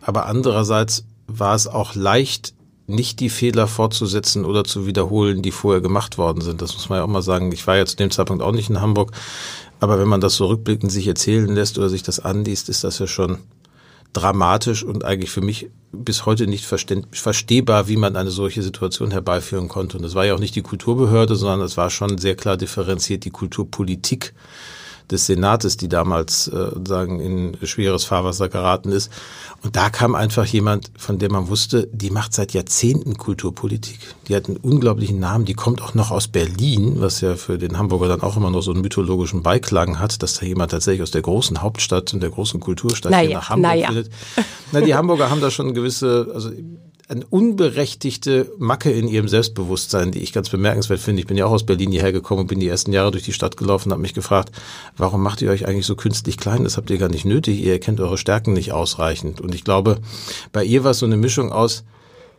aber 0.00 0.26
andererseits 0.26 1.04
war 1.38 1.54
es 1.54 1.66
auch 1.66 1.94
leicht, 1.94 2.54
nicht 2.86 3.20
die 3.20 3.30
Fehler 3.30 3.66
fortzusetzen 3.66 4.44
oder 4.44 4.64
zu 4.64 4.86
wiederholen, 4.86 5.42
die 5.42 5.50
vorher 5.50 5.80
gemacht 5.80 6.18
worden 6.18 6.40
sind. 6.40 6.60
Das 6.60 6.74
muss 6.74 6.88
man 6.88 6.98
ja 6.98 7.04
auch 7.04 7.08
mal 7.08 7.22
sagen. 7.22 7.52
Ich 7.52 7.66
war 7.66 7.76
ja 7.76 7.86
zu 7.86 7.96
dem 7.96 8.10
Zeitpunkt 8.10 8.42
auch 8.42 8.52
nicht 8.52 8.70
in 8.70 8.80
Hamburg, 8.80 9.12
aber 9.80 9.98
wenn 9.98 10.08
man 10.08 10.20
das 10.20 10.34
so 10.34 10.46
rückblickend 10.46 10.92
sich 10.92 11.06
erzählen 11.06 11.52
lässt 11.54 11.78
oder 11.78 11.88
sich 11.88 12.02
das 12.02 12.20
anliest, 12.20 12.68
ist 12.68 12.84
das 12.84 12.98
ja 12.98 13.06
schon 13.06 13.38
dramatisch 14.12 14.84
und 14.84 15.04
eigentlich 15.04 15.30
für 15.30 15.40
mich 15.40 15.70
bis 15.90 16.26
heute 16.26 16.46
nicht 16.46 16.66
verstehbar, 16.66 17.88
wie 17.88 17.96
man 17.96 18.16
eine 18.16 18.30
solche 18.30 18.62
Situation 18.62 19.10
herbeiführen 19.10 19.68
konnte. 19.68 19.98
Und 19.98 20.04
es 20.04 20.14
war 20.14 20.24
ja 20.24 20.34
auch 20.34 20.38
nicht 20.38 20.54
die 20.54 20.62
Kulturbehörde, 20.62 21.36
sondern 21.36 21.62
es 21.62 21.76
war 21.76 21.90
schon 21.90 22.18
sehr 22.18 22.34
klar 22.34 22.56
differenziert 22.56 23.24
die 23.24 23.30
Kulturpolitik 23.30 24.34
des 25.10 25.26
Senates, 25.26 25.76
die 25.76 25.88
damals 25.88 26.48
äh, 26.48 26.70
sagen 26.86 27.20
in 27.20 27.56
schweres 27.66 28.04
Fahrwasser 28.04 28.48
geraten 28.48 28.90
ist. 28.92 29.10
Und 29.62 29.76
da 29.76 29.90
kam 29.90 30.14
einfach 30.14 30.44
jemand, 30.46 30.90
von 30.96 31.18
dem 31.18 31.32
man 31.32 31.48
wusste, 31.48 31.88
die 31.92 32.10
macht 32.10 32.32
seit 32.34 32.52
Jahrzehnten 32.52 33.16
Kulturpolitik. 33.16 33.98
Die 34.28 34.34
hat 34.34 34.48
einen 34.48 34.56
unglaublichen 34.56 35.20
Namen, 35.20 35.44
die 35.44 35.54
kommt 35.54 35.82
auch 35.82 35.94
noch 35.94 36.10
aus 36.10 36.28
Berlin, 36.28 37.00
was 37.00 37.20
ja 37.20 37.36
für 37.36 37.58
den 37.58 37.78
Hamburger 37.78 38.08
dann 38.08 38.22
auch 38.22 38.36
immer 38.36 38.50
noch 38.50 38.62
so 38.62 38.72
einen 38.72 38.80
mythologischen 38.80 39.42
Beiklang 39.42 39.98
hat, 39.98 40.22
dass 40.22 40.34
da 40.34 40.46
jemand 40.46 40.70
tatsächlich 40.70 41.02
aus 41.02 41.10
der 41.10 41.22
großen 41.22 41.62
Hauptstadt 41.62 42.12
und 42.14 42.20
der 42.20 42.30
großen 42.30 42.60
Kulturstadt 42.60 43.12
naja, 43.12 43.28
hier 43.28 43.36
nach 43.36 43.50
Hamburg 43.50 43.70
naja. 43.70 43.86
findet. 43.88 44.12
Na, 44.72 44.80
die 44.80 44.94
Hamburger 44.94 45.30
haben 45.30 45.40
da 45.40 45.50
schon 45.50 45.74
gewisse, 45.74 46.30
also 46.34 46.50
eine 47.12 47.26
unberechtigte 47.26 48.50
Macke 48.58 48.90
in 48.90 49.06
ihrem 49.06 49.28
Selbstbewusstsein, 49.28 50.10
die 50.10 50.20
ich 50.20 50.32
ganz 50.32 50.48
bemerkenswert 50.48 51.00
finde. 51.00 51.20
Ich 51.20 51.26
bin 51.26 51.36
ja 51.36 51.46
auch 51.46 51.52
aus 51.52 51.66
Berlin 51.66 51.92
hierher 51.92 52.12
gekommen 52.12 52.42
und 52.42 52.46
bin 52.46 52.58
die 52.58 52.68
ersten 52.68 52.92
Jahre 52.92 53.10
durch 53.10 53.24
die 53.24 53.32
Stadt 53.32 53.56
gelaufen 53.56 53.88
und 53.88 53.92
habe 53.92 54.02
mich 54.02 54.14
gefragt, 54.14 54.50
warum 54.96 55.22
macht 55.22 55.42
ihr 55.42 55.50
euch 55.50 55.68
eigentlich 55.68 55.86
so 55.86 55.94
künstlich 55.94 56.38
klein? 56.38 56.64
Das 56.64 56.76
habt 56.76 56.90
ihr 56.90 56.98
gar 56.98 57.10
nicht 57.10 57.24
nötig. 57.24 57.60
Ihr 57.60 57.72
erkennt 57.72 58.00
eure 58.00 58.18
Stärken 58.18 58.54
nicht 58.54 58.72
ausreichend. 58.72 59.40
Und 59.40 59.54
ich 59.54 59.62
glaube, 59.62 59.98
bei 60.52 60.64
ihr 60.64 60.84
war 60.84 60.92
es 60.92 60.98
so 60.98 61.06
eine 61.06 61.16
Mischung 61.18 61.52
aus, 61.52 61.84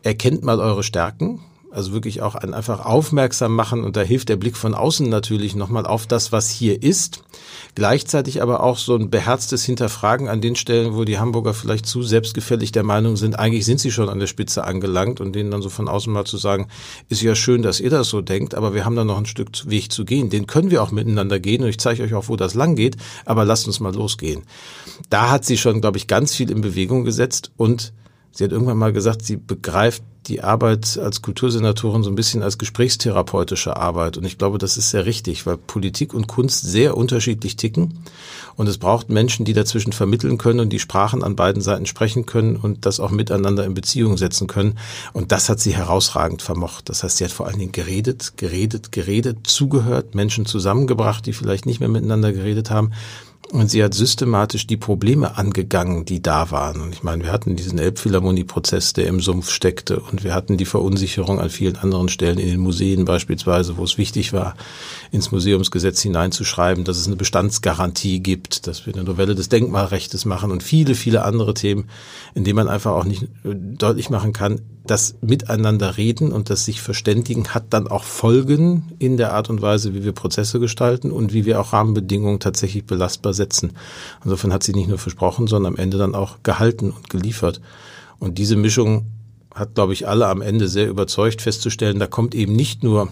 erkennt 0.01 0.43
mal 0.43 0.59
eure 0.59 0.83
Stärken, 0.83 1.39
also 1.73 1.91
wirklich 1.91 2.21
auch 2.21 2.35
ein 2.35 2.53
einfach 2.53 2.85
aufmerksam 2.85 3.55
machen 3.55 3.83
und 3.83 3.95
da 3.95 4.01
hilft 4.01 4.29
der 4.29 4.35
Blick 4.35 4.55
von 4.55 4.73
außen 4.73 5.09
natürlich 5.09 5.55
nochmal 5.55 5.85
auf 5.85 6.05
das, 6.05 6.31
was 6.31 6.49
hier 6.49 6.81
ist. 6.81 7.23
Gleichzeitig 7.75 8.41
aber 8.41 8.61
auch 8.61 8.77
so 8.77 8.95
ein 8.95 9.09
beherztes 9.09 9.63
Hinterfragen 9.63 10.29
an 10.29 10.41
den 10.41 10.55
Stellen, 10.55 10.95
wo 10.95 11.03
die 11.03 11.17
Hamburger 11.17 11.53
vielleicht 11.53 11.87
zu 11.87 12.03
selbstgefällig 12.03 12.71
der 12.71 12.83
Meinung 12.83 13.17
sind, 13.17 13.39
eigentlich 13.39 13.65
sind 13.65 13.79
sie 13.79 13.91
schon 13.91 14.09
an 14.09 14.19
der 14.19 14.27
Spitze 14.27 14.63
angelangt 14.63 15.19
und 15.19 15.33
denen 15.33 15.49
dann 15.49 15.61
so 15.61 15.69
von 15.69 15.87
außen 15.87 16.13
mal 16.13 16.25
zu 16.25 16.37
sagen, 16.37 16.67
ist 17.09 17.21
ja 17.21 17.33
schön, 17.33 17.63
dass 17.63 17.79
ihr 17.79 17.89
das 17.89 18.09
so 18.09 18.21
denkt, 18.21 18.53
aber 18.53 18.73
wir 18.73 18.85
haben 18.85 18.95
da 18.95 19.03
noch 19.03 19.17
ein 19.17 19.25
Stück 19.25 19.49
Weg 19.65 19.91
zu 19.91 20.05
gehen. 20.05 20.29
Den 20.29 20.47
können 20.47 20.71
wir 20.71 20.83
auch 20.83 20.91
miteinander 20.91 21.39
gehen 21.39 21.63
und 21.63 21.69
ich 21.69 21.79
zeige 21.79 22.03
euch 22.03 22.13
auch, 22.13 22.29
wo 22.29 22.35
das 22.35 22.53
lang 22.53 22.75
geht, 22.75 22.97
aber 23.25 23.45
lasst 23.45 23.67
uns 23.67 23.79
mal 23.79 23.93
losgehen. 23.93 24.43
Da 25.09 25.31
hat 25.31 25.45
sie 25.45 25.57
schon, 25.57 25.81
glaube 25.81 25.97
ich, 25.97 26.07
ganz 26.07 26.35
viel 26.35 26.51
in 26.51 26.61
Bewegung 26.61 27.03
gesetzt 27.03 27.51
und 27.57 27.93
Sie 28.35 28.43
hat 28.43 28.51
irgendwann 28.51 28.77
mal 28.77 28.91
gesagt, 28.91 29.23
sie 29.23 29.37
begreift 29.37 30.01
die 30.25 30.41
Arbeit 30.41 30.97
als 30.97 31.21
Kultursenatorin 31.21 32.01
so 32.01 32.09
ein 32.09 32.15
bisschen 32.15 32.41
als 32.41 32.57
gesprächstherapeutische 32.57 33.77
Arbeit. 33.77 34.17
Und 34.17 34.23
ich 34.23 34.39
glaube, 34.39 34.57
das 34.57 34.75
ist 34.75 34.89
sehr 34.89 35.05
richtig, 35.05 35.45
weil 35.45 35.57
Politik 35.57 36.15
und 36.15 36.27
Kunst 36.27 36.65
sehr 36.65 36.97
unterschiedlich 36.97 37.57
ticken. 37.57 37.99
Und 38.55 38.67
es 38.67 38.79
braucht 38.79 39.09
Menschen, 39.09 39.45
die 39.45 39.53
dazwischen 39.53 39.93
vermitteln 39.93 40.39
können 40.39 40.61
und 40.61 40.69
die 40.69 40.79
Sprachen 40.79 41.23
an 41.23 41.35
beiden 41.35 41.61
Seiten 41.61 41.85
sprechen 41.85 42.25
können 42.25 42.55
und 42.55 42.87
das 42.87 42.99
auch 42.99 43.11
miteinander 43.11 43.65
in 43.65 43.75
Beziehung 43.75 44.17
setzen 44.17 44.47
können. 44.47 44.79
Und 45.11 45.31
das 45.31 45.49
hat 45.49 45.59
sie 45.59 45.75
herausragend 45.75 46.41
vermocht. 46.41 46.89
Das 46.89 47.03
heißt, 47.03 47.17
sie 47.17 47.25
hat 47.25 47.31
vor 47.31 47.45
allen 47.45 47.59
Dingen 47.59 47.71
geredet, 47.71 48.33
geredet, 48.37 48.91
geredet, 48.91 49.39
zugehört, 49.43 50.15
Menschen 50.15 50.47
zusammengebracht, 50.47 51.25
die 51.27 51.33
vielleicht 51.33 51.67
nicht 51.67 51.81
mehr 51.81 51.89
miteinander 51.89 52.31
geredet 52.31 52.71
haben 52.71 52.93
und 53.53 53.69
sie 53.69 53.83
hat 53.83 53.93
systematisch 53.93 54.65
die 54.65 54.77
Probleme 54.77 55.37
angegangen, 55.37 56.05
die 56.05 56.23
da 56.23 56.49
waren. 56.49 56.81
Und 56.81 56.91
ich 56.91 57.03
meine, 57.03 57.23
wir 57.23 57.31
hatten 57.31 57.55
diesen 57.55 57.77
Elbphilharmonie-Prozess, 57.77 58.93
der 58.93 59.05
im 59.05 59.19
Sumpf 59.19 59.51
steckte. 59.51 59.99
Und 59.99 60.23
wir 60.23 60.33
hatten 60.33 60.57
die 60.57 60.65
Verunsicherung 60.65 61.39
an 61.39 61.51
vielen 61.51 61.75
anderen 61.75 62.09
Stellen, 62.09 62.39
in 62.39 62.47
den 62.47 62.59
Museen 62.59 63.05
beispielsweise, 63.05 63.77
wo 63.77 63.83
es 63.83 63.99
wichtig 63.99 64.33
war, 64.33 64.55
ins 65.11 65.31
Museumsgesetz 65.31 66.01
hineinzuschreiben, 66.01 66.83
dass 66.83 66.97
es 66.97 67.05
eine 67.05 67.15
Bestandsgarantie 67.15 68.21
gibt, 68.21 68.65
dass 68.65 68.87
wir 68.87 68.95
eine 68.95 69.03
Novelle 69.03 69.35
des 69.35 69.49
Denkmalrechtes 69.49 70.25
machen 70.25 70.49
und 70.49 70.63
viele, 70.63 70.95
viele 70.95 71.23
andere 71.23 71.53
Themen, 71.53 71.89
in 72.33 72.43
denen 72.43 72.55
man 72.55 72.67
einfach 72.67 72.93
auch 72.93 73.05
nicht 73.05 73.23
äh, 73.23 73.53
deutlich 73.53 74.09
machen 74.09 74.33
kann, 74.33 74.61
das 74.85 75.15
Miteinander 75.21 75.97
reden 75.97 76.31
und 76.31 76.49
das 76.49 76.65
sich 76.65 76.81
verständigen 76.81 77.49
hat 77.49 77.65
dann 77.69 77.87
auch 77.87 78.03
Folgen 78.03 78.91
in 78.99 79.15
der 79.15 79.33
Art 79.33 79.49
und 79.49 79.61
Weise, 79.61 79.93
wie 79.93 80.03
wir 80.03 80.11
Prozesse 80.11 80.59
gestalten 80.59 81.11
und 81.11 81.33
wie 81.33 81.45
wir 81.45 81.61
auch 81.61 81.71
Rahmenbedingungen 81.71 82.39
tatsächlich 82.39 82.85
belastbar 82.85 83.33
setzen. 83.43 83.73
Insofern 84.23 84.53
hat 84.53 84.63
sie 84.63 84.73
nicht 84.73 84.89
nur 84.89 84.97
versprochen, 84.97 85.47
sondern 85.47 85.73
am 85.73 85.79
Ende 85.79 85.97
dann 85.97 86.15
auch 86.15 86.37
gehalten 86.43 86.91
und 86.91 87.09
geliefert. 87.09 87.61
Und 88.19 88.37
diese 88.37 88.55
Mischung 88.55 89.05
hat, 89.53 89.75
glaube 89.75 89.93
ich, 89.93 90.07
alle 90.07 90.27
am 90.27 90.41
Ende 90.41 90.67
sehr 90.67 90.89
überzeugt 90.89 91.41
festzustellen, 91.41 91.99
da 91.99 92.07
kommt 92.07 92.33
eben 92.33 92.55
nicht 92.55 92.83
nur 92.83 93.09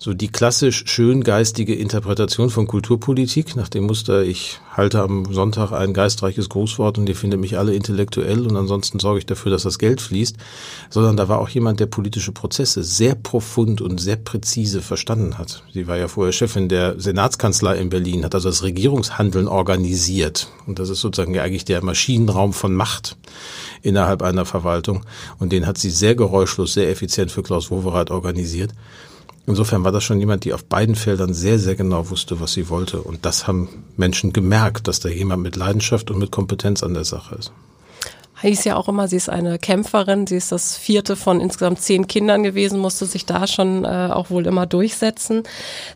so 0.00 0.14
die 0.14 0.28
klassisch 0.28 0.84
schöngeistige 0.86 1.74
Interpretation 1.74 2.50
von 2.50 2.68
Kulturpolitik, 2.68 3.56
nach 3.56 3.68
dem 3.68 3.84
Muster, 3.84 4.22
ich 4.22 4.60
halte 4.72 5.02
am 5.02 5.32
Sonntag 5.32 5.72
ein 5.72 5.92
geistreiches 5.92 6.48
Grußwort 6.48 6.98
und 6.98 7.08
ihr 7.08 7.16
findet 7.16 7.40
mich 7.40 7.58
alle 7.58 7.74
intellektuell 7.74 8.46
und 8.46 8.56
ansonsten 8.56 9.00
sorge 9.00 9.18
ich 9.18 9.26
dafür, 9.26 9.50
dass 9.50 9.64
das 9.64 9.80
Geld 9.80 10.00
fließt, 10.00 10.36
sondern 10.88 11.16
da 11.16 11.28
war 11.28 11.40
auch 11.40 11.48
jemand, 11.48 11.80
der 11.80 11.86
politische 11.86 12.30
Prozesse 12.30 12.84
sehr 12.84 13.16
profund 13.16 13.80
und 13.80 13.98
sehr 13.98 14.14
präzise 14.14 14.82
verstanden 14.82 15.36
hat. 15.36 15.64
Sie 15.74 15.88
war 15.88 15.96
ja 15.96 16.06
vorher 16.06 16.32
Chefin 16.32 16.68
der 16.68 17.00
Senatskanzlei 17.00 17.76
in 17.78 17.90
Berlin, 17.90 18.24
hat 18.24 18.36
also 18.36 18.48
das 18.48 18.62
Regierungshandeln 18.62 19.48
organisiert 19.48 20.48
und 20.66 20.78
das 20.78 20.90
ist 20.90 21.00
sozusagen 21.00 21.36
eigentlich 21.40 21.64
der 21.64 21.82
Maschinenraum 21.82 22.52
von 22.52 22.72
Macht 22.72 23.16
innerhalb 23.82 24.22
einer 24.22 24.44
Verwaltung 24.44 25.04
und 25.40 25.50
den 25.50 25.66
hat 25.66 25.76
sie 25.76 25.90
sehr 25.90 26.14
geräuschlos, 26.14 26.74
sehr 26.74 26.88
effizient 26.88 27.32
für 27.32 27.42
Klaus 27.42 27.72
Wowereit 27.72 28.12
organisiert. 28.12 28.72
Insofern 29.48 29.82
war 29.82 29.92
das 29.92 30.04
schon 30.04 30.20
jemand, 30.20 30.44
die 30.44 30.52
auf 30.52 30.66
beiden 30.66 30.94
Feldern 30.94 31.32
sehr, 31.32 31.58
sehr 31.58 31.74
genau 31.74 32.10
wusste, 32.10 32.38
was 32.38 32.52
sie 32.52 32.68
wollte. 32.68 33.00
Und 33.00 33.24
das 33.24 33.46
haben 33.46 33.68
Menschen 33.96 34.34
gemerkt, 34.34 34.86
dass 34.86 35.00
da 35.00 35.08
jemand 35.08 35.42
mit 35.42 35.56
Leidenschaft 35.56 36.10
und 36.10 36.18
mit 36.18 36.30
Kompetenz 36.30 36.82
an 36.82 36.92
der 36.92 37.04
Sache 37.04 37.36
ist 37.36 37.50
hieß 38.42 38.64
ja 38.64 38.76
auch 38.76 38.88
immer, 38.88 39.08
sie 39.08 39.16
ist 39.16 39.28
eine 39.28 39.58
Kämpferin, 39.58 40.26
sie 40.26 40.36
ist 40.36 40.52
das 40.52 40.76
vierte 40.76 41.16
von 41.16 41.40
insgesamt 41.40 41.80
zehn 41.80 42.06
Kindern 42.06 42.42
gewesen, 42.42 42.78
musste 42.78 43.06
sich 43.06 43.26
da 43.26 43.46
schon 43.46 43.84
äh, 43.84 44.10
auch 44.12 44.30
wohl 44.30 44.46
immer 44.46 44.66
durchsetzen. 44.66 45.42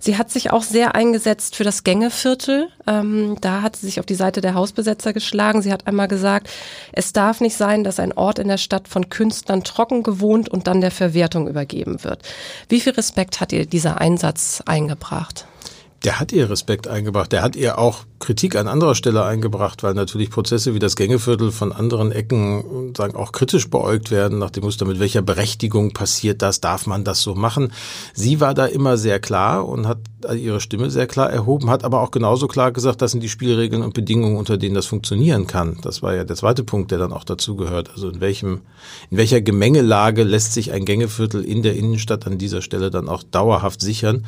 Sie 0.01 0.17
hat 0.17 0.31
sich 0.31 0.51
auch 0.51 0.63
sehr 0.63 0.95
eingesetzt 0.95 1.57
für 1.57 1.65
das 1.65 1.85
Gängeviertel. 1.85 2.69
Ähm, 2.87 3.37
da 3.41 3.63
hat 3.63 3.77
sie 3.77 3.87
sich 3.87 4.01
auf 4.01 4.07
die 4.07 4.15
Seite 4.15 4.41
der 4.41 4.55
Hausbesetzer 4.55 5.13
geschlagen. 5.13 5.63
Sie 5.63 5.73
hat 5.73 5.87
einmal 5.87 6.09
gesagt, 6.09 6.49
es 6.93 7.13
darf 7.13 7.41
nicht 7.41 7.57
sein, 7.57 7.85
dass 7.85 8.01
ein 8.01 8.13
Ort 8.13 8.39
in 8.39 8.49
der 8.49 8.59
Stadt 8.59 8.89
von 8.89 9.09
Künstlern 9.09 9.65
trocken 9.65 10.03
gewohnt 10.03 10.49
und 10.49 10.67
dann 10.67 10.81
der 10.81 10.91
Verwertung 10.91 11.49
übergeben 11.49 12.03
wird. 12.03 12.23
Wie 12.69 12.81
viel 12.81 12.93
Respekt 12.93 13.41
hat 13.41 13.53
ihr 13.53 13.67
dieser 13.67 14.01
Einsatz 14.01 14.63
eingebracht? 14.67 15.47
Der 16.05 16.19
hat 16.19 16.33
ihr 16.33 16.51
Respekt 16.51 16.89
eingebracht. 16.89 17.31
Der 17.31 17.43
hat 17.43 17.55
ihr 17.55 17.79
auch 17.79 18.05
Kritik 18.19 18.57
an 18.57 18.67
anderer 18.67 18.95
Stelle 18.95 19.25
eingebracht, 19.25 19.83
weil 19.83 19.95
natürlich 19.95 20.31
Prozesse 20.31 20.75
wie 20.75 20.81
das 20.81 20.97
Gängeviertel 20.97 21.53
von 21.53 21.73
anderen 21.73 22.11
Ecken 22.11 22.93
sagen 22.97 23.15
auch 23.15 23.31
kritisch 23.31 23.71
beäugt 23.71 24.11
werden, 24.11 24.39
nach 24.39 24.51
dem 24.51 24.65
Muster, 24.65 24.85
mit 24.85 24.99
welcher 24.99 25.23
Berechtigung 25.23 25.93
passiert 25.93 26.43
das, 26.43 26.61
darf 26.61 26.87
man 26.87 27.05
das 27.05 27.23
so 27.23 27.35
machen. 27.35 27.73
Sie 28.15 28.41
war 28.41 28.55
da 28.55 28.67
immer 28.67 28.97
sehr 28.97 29.21
klar 29.21 29.69
und 29.69 29.87
hat 29.87 29.99
ihre 30.31 30.61
Stimme 30.61 30.91
sehr 30.91 31.07
klar 31.07 31.31
erhoben, 31.31 31.71
hat 31.71 31.85
aber 31.85 32.01
auch 32.01 32.11
genauso 32.11 32.49
klar 32.49 32.73
gesagt, 32.73 33.03
das 33.03 33.13
sind 33.13 33.23
die 33.23 33.29
Spielregeln 33.29 33.83
und 33.83 33.95
Bedingungen, 33.95 34.37
unter 34.37 34.57
denen 34.57 34.75
das 34.75 34.87
funktionieren 34.87 35.47
kann. 35.47 35.79
Das 35.83 36.03
war 36.03 36.15
ja 36.15 36.25
der 36.25 36.37
zweite 36.37 36.65
Punkt, 36.65 36.91
der 36.91 36.99
dann 36.99 37.13
auch 37.13 37.25
dazu 37.25 37.57
gehört. 37.57 37.91
Also 37.91 38.09
in 38.09 38.21
welchem, 38.21 38.61
in 39.11 39.17
welcher 39.19 39.41
Gemengelage 39.41 40.23
lässt 40.23 40.53
sich 40.55 40.73
ein 40.73 40.85
Gängeviertel 40.85 41.45
in 41.45 41.63
der 41.63 41.77
Innenstadt 41.77 42.27
an 42.27 42.39
dieser 42.39 42.63
Stelle 42.63 42.91
dann 42.91 43.09
auch 43.09 43.23
dauerhaft 43.23 43.81
sichern? 43.81 44.25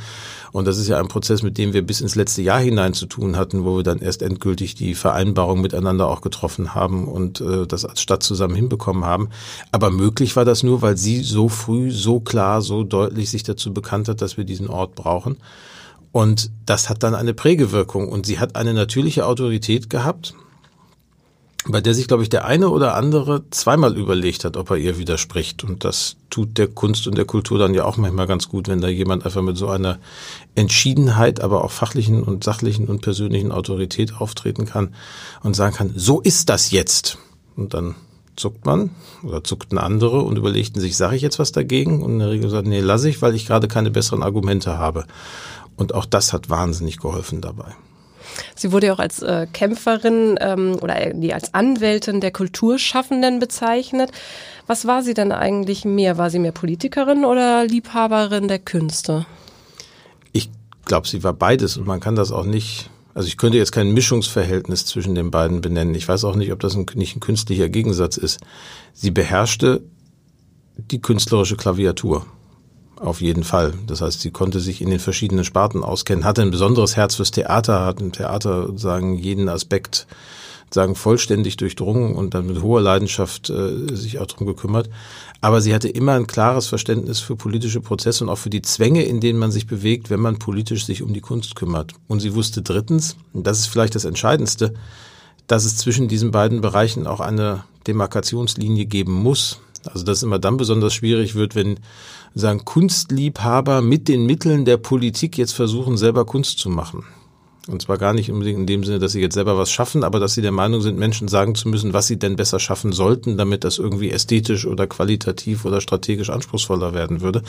Und 0.53 0.67
das 0.67 0.79
ist 0.79 0.87
ja 0.87 1.01
ein 1.01 1.09
Prozess, 1.09 1.43
mit 1.43 1.59
dem 1.59 1.73
wir 1.73 1.83
bis 1.83 2.01
ins 2.01 2.15
letzte 2.15 2.41
Jahr 2.43 2.61
hinein 2.61 2.95
zu 2.95 3.07
tun 3.07 3.37
hatten, 3.37 3.65
wo 3.65 3.77
wir 3.77 3.83
dann 3.83 3.99
erst 3.99 4.23
endgültig 4.23 4.77
die 4.77 4.95
Vereinbarung 4.95 5.61
miteinander 5.61 6.09
auch 6.09 6.21
getroffen 6.21 6.75
haben 6.77 7.09
und 7.09 7.41
äh, 7.41 7.67
das 7.67 7.85
als 7.85 8.01
Stadt 8.01 8.23
zusammen 8.23 8.55
hinbekommen 8.55 9.05
haben. 9.05 9.31
Aber 9.73 9.91
möglich 9.91 10.37
war 10.37 10.45
das 10.45 10.63
nur, 10.63 10.81
weil 10.81 10.97
sie 10.97 11.23
so 11.23 11.49
früh, 11.49 11.91
so 11.91 12.21
klar, 12.21 12.63
so 12.63 12.85
deutlich 12.85 13.31
sich 13.31 13.43
dazu 13.43 13.75
bekannt 13.75 14.09
hat, 14.09 14.23
dass 14.23 14.37
wir 14.37 14.45
diesen 14.45 14.69
Ort 14.69 14.95
brauchen. 14.95 15.39
Und 16.15 16.53
das 16.65 16.89
hat 16.89 17.03
dann 17.03 17.17
eine 17.17 17.35
Prägewirkung 17.35 18.09
und 18.09 18.25
sie 18.25 18.39
hat 18.39 18.55
eine 18.55 18.73
natürliche 18.73 19.27
Autorität 19.27 19.91
gehabt, 19.91 20.35
bei 21.67 21.81
der 21.81 21.93
sich, 21.93 22.07
glaube 22.07 22.23
ich, 22.23 22.29
der 22.29 22.45
eine 22.45 22.69
oder 22.69 22.95
andere 22.95 23.51
zweimal 23.51 23.97
überlegt 23.97 24.45
hat, 24.45 24.57
ob 24.57 24.71
er 24.71 24.77
ihr 24.77 24.97
widerspricht. 24.97 25.65
Und 25.65 25.83
das 25.83 26.15
tut 26.31 26.57
der 26.57 26.69
Kunst 26.69 27.09
und 27.09 27.19
der 27.19 27.25
Kultur 27.25 27.59
dann 27.59 27.75
ja 27.75 27.85
auch 27.85 27.97
manchmal 27.97 28.29
ganz 28.29 28.49
gut, 28.49 28.69
wenn 28.69 28.81
da 28.81 28.87
jemand 28.87 29.27
einfach 29.27 29.43
mit 29.43 29.57
so 29.57 29.67
einer 29.67 29.99
Entschiedenheit, 30.55 31.41
aber 31.41 31.65
auch 31.65 31.73
fachlichen 31.73 32.23
und 32.23 32.45
sachlichen 32.45 32.87
und 32.87 33.03
persönlichen 33.03 33.51
Autorität 33.51 34.15
auftreten 34.21 34.67
kann 34.67 34.95
und 35.43 35.57
sagen 35.57 35.75
kann, 35.75 35.95
so 35.97 36.21
ist 36.21 36.49
das 36.49 36.71
jetzt. 36.71 37.19
Und 37.57 37.75
dann 37.75 37.97
zuckt 38.37 38.67
man 38.67 38.91
oder 39.25 39.43
zuckten 39.43 39.79
andere 39.79 40.21
und 40.21 40.37
überlegten 40.37 40.81
sich, 40.81 40.97
sage 40.97 41.17
ich 41.17 41.23
jetzt 41.23 41.41
was 41.41 41.51
dagegen? 41.51 42.05
Und 42.05 42.13
in 42.13 42.19
der 42.21 42.31
Regel 42.31 42.51
sagt, 42.51 42.69
nee, 42.69 42.79
lasse 42.79 43.09
ich, 43.09 43.21
weil 43.21 43.35
ich 43.35 43.47
gerade 43.47 43.67
keine 43.67 43.91
besseren 43.91 44.23
Argumente 44.23 44.79
habe. 44.79 45.07
Und 45.77 45.95
auch 45.95 46.07
das 46.07 46.33
hat 46.33 46.51
wahnsinnig 46.51 46.99
geholfen 46.99 47.41
dabei. 47.41 47.75
Sie 48.55 48.73
wurde 48.73 48.89
ja 48.89 48.95
auch 48.95 48.99
als 48.99 49.23
äh, 49.23 49.47
Kämpferin 49.53 50.37
ähm, 50.41 50.77
oder 50.81 51.15
äh, 51.15 51.33
als 51.33 51.55
Anwältin 51.55 52.21
der 52.21 52.31
Kulturschaffenden 52.31 53.39
bezeichnet. 53.39 54.11
Was 54.67 54.87
war 54.87 55.03
sie 55.03 55.15
denn 55.15 55.33
eigentlich 55.33 55.85
mehr? 55.85 56.19
War 56.19 56.31
sie 56.31 56.39
mehr 56.39 56.53
Politikerin 56.53 57.25
oder 57.25 57.65
Liebhaberin 57.65 58.49
der 58.49 58.59
Künste? 58.59 59.27
Ich 60.33 60.51
glaube, 60.85 61.07
sie 61.07 61.23
war 61.23 61.33
beides 61.33 61.77
und 61.77 61.87
man 61.87 62.01
kann 62.01 62.17
das 62.17 62.33
auch 62.33 62.45
nicht. 62.45 62.91
Also 63.15 63.29
ich 63.29 63.37
könnte 63.37 63.59
jetzt 63.59 63.73
kein 63.73 63.93
Mischungsverhältnis 63.93 64.87
zwischen 64.87 65.15
den 65.15 65.31
beiden 65.31 65.61
benennen. 65.61 65.95
Ich 65.95 66.09
weiß 66.09 66.25
auch 66.25 66.35
nicht, 66.35 66.51
ob 66.51 66.61
das 66.61 66.75
ein, 66.75 66.87
nicht 66.95 67.17
ein 67.17 67.21
künstlicher 67.21 67.69
Gegensatz 67.69 68.17
ist. 68.17 68.41
Sie 68.93 69.13
beherrschte 69.13 69.83
die 70.77 71.01
künstlerische 71.01 71.57
Klaviatur. 71.57 72.27
Auf 73.01 73.21
jeden 73.21 73.45
Fall. 73.45 73.75
Das 73.87 74.01
heißt, 74.01 74.21
sie 74.21 74.31
konnte 74.31 74.61
sich 74.61 74.81
in 74.81 74.91
den 74.91 75.01
verschiedenen 75.01 75.45
Sparten 75.45 75.83
auskennen, 75.83 76.25
hatte 76.25 76.43
ein 76.43 76.51
besonderes 76.51 76.97
Herz 76.97 77.17
fürs 77.17 77.33
Theater, 77.33 77.85
hat 77.85 78.01
im 78.01 78.13
Theater 78.13 78.71
sagen 78.79 79.19
jeden 79.19 79.49
Aspekt 79.49 80.07
sagen 80.75 80.95
vollständig 80.95 81.57
durchdrungen 81.57 82.15
und 82.15 82.35
dann 82.35 82.47
mit 82.47 82.61
hoher 82.61 82.83
Leidenschaft 82.83 83.49
äh, 83.49 83.95
sich 83.95 84.19
auch 84.19 84.27
drum 84.27 84.47
gekümmert. 84.47 84.91
Aber 85.41 85.61
sie 85.61 85.75
hatte 85.75 85.89
immer 85.89 86.13
ein 86.13 86.27
klares 86.27 86.67
Verständnis 86.67 87.21
für 87.21 87.37
politische 87.37 87.81
Prozesse 87.81 88.25
und 88.25 88.31
auch 88.31 88.39
für 88.39 88.51
die 88.51 88.63
Zwänge, 88.63 89.05
in 89.05 89.21
denen 89.21 89.39
man 89.39 89.53
sich 89.53 89.67
bewegt, 89.67 90.11
wenn 90.11 90.21
man 90.21 90.39
politisch 90.39 90.85
sich 90.85 91.03
um 91.03 91.15
die 91.15 91.21
Kunst 91.21 91.55
kümmert. 91.55 91.93
Und 92.09 92.21
sie 92.21 92.35
wusste 92.35 92.61
drittens, 92.61 93.17
und 93.33 93.47
das 93.47 93.61
ist 93.61 93.67
vielleicht 93.67 93.95
das 93.95 94.05
Entscheidendste, 94.05 94.75
dass 95.47 95.65
es 95.65 95.77
zwischen 95.77 96.09
diesen 96.09 96.31
beiden 96.31 96.61
Bereichen 96.61 97.07
auch 97.07 97.21
eine 97.21 97.65
Demarkationslinie 97.87 98.87
geben 98.87 99.13
muss. 99.13 99.61
Also 99.85 100.05
dass 100.05 100.23
immer 100.23 100.39
dann 100.39 100.57
besonders 100.57 100.95
schwierig 100.95 101.35
wird, 101.35 101.55
wenn 101.55 101.79
sagen 102.35 102.65
Kunstliebhaber 102.65 103.81
mit 103.81 104.09
den 104.09 104.27
Mitteln 104.27 104.65
der 104.65 104.77
Politik 104.77 105.39
jetzt 105.39 105.53
versuchen, 105.53 105.97
selber 105.97 106.25
Kunst 106.25 106.59
zu 106.59 106.69
machen. 106.69 107.05
Und 107.67 107.81
zwar 107.81 107.97
gar 107.97 108.13
nicht 108.13 108.31
unbedingt 108.31 108.59
in 108.59 108.67
dem 108.67 108.85
Sinne, 108.85 108.99
dass 108.99 109.13
sie 109.13 109.23
jetzt 109.23 109.35
selber 109.35 109.57
was 109.57 109.71
schaffen, 109.71 110.05
aber 110.05 110.21
dass 110.21 110.35
sie 110.35 110.43
der 110.43 110.53
Meinung 110.53 110.83
sind, 110.83 110.99
Menschen 110.99 111.29
sagen 111.29 111.55
zu 111.55 111.69
müssen, 111.69 111.95
was 111.95 112.07
sie 112.07 112.19
denn 112.19 112.37
besser 112.37 112.61
schaffen 112.61 112.93
sollten, 112.93 113.39
damit 113.39 113.65
das 113.65 113.79
irgendwie 113.79 114.11
ästhetisch 114.11 114.67
oder 114.67 114.87
qualitativ 114.87 115.65
oder 115.65 115.81
strategisch 115.81 116.29
anspruchsvoller 116.29 116.93
werden 116.93 117.23
würde. 117.23 117.43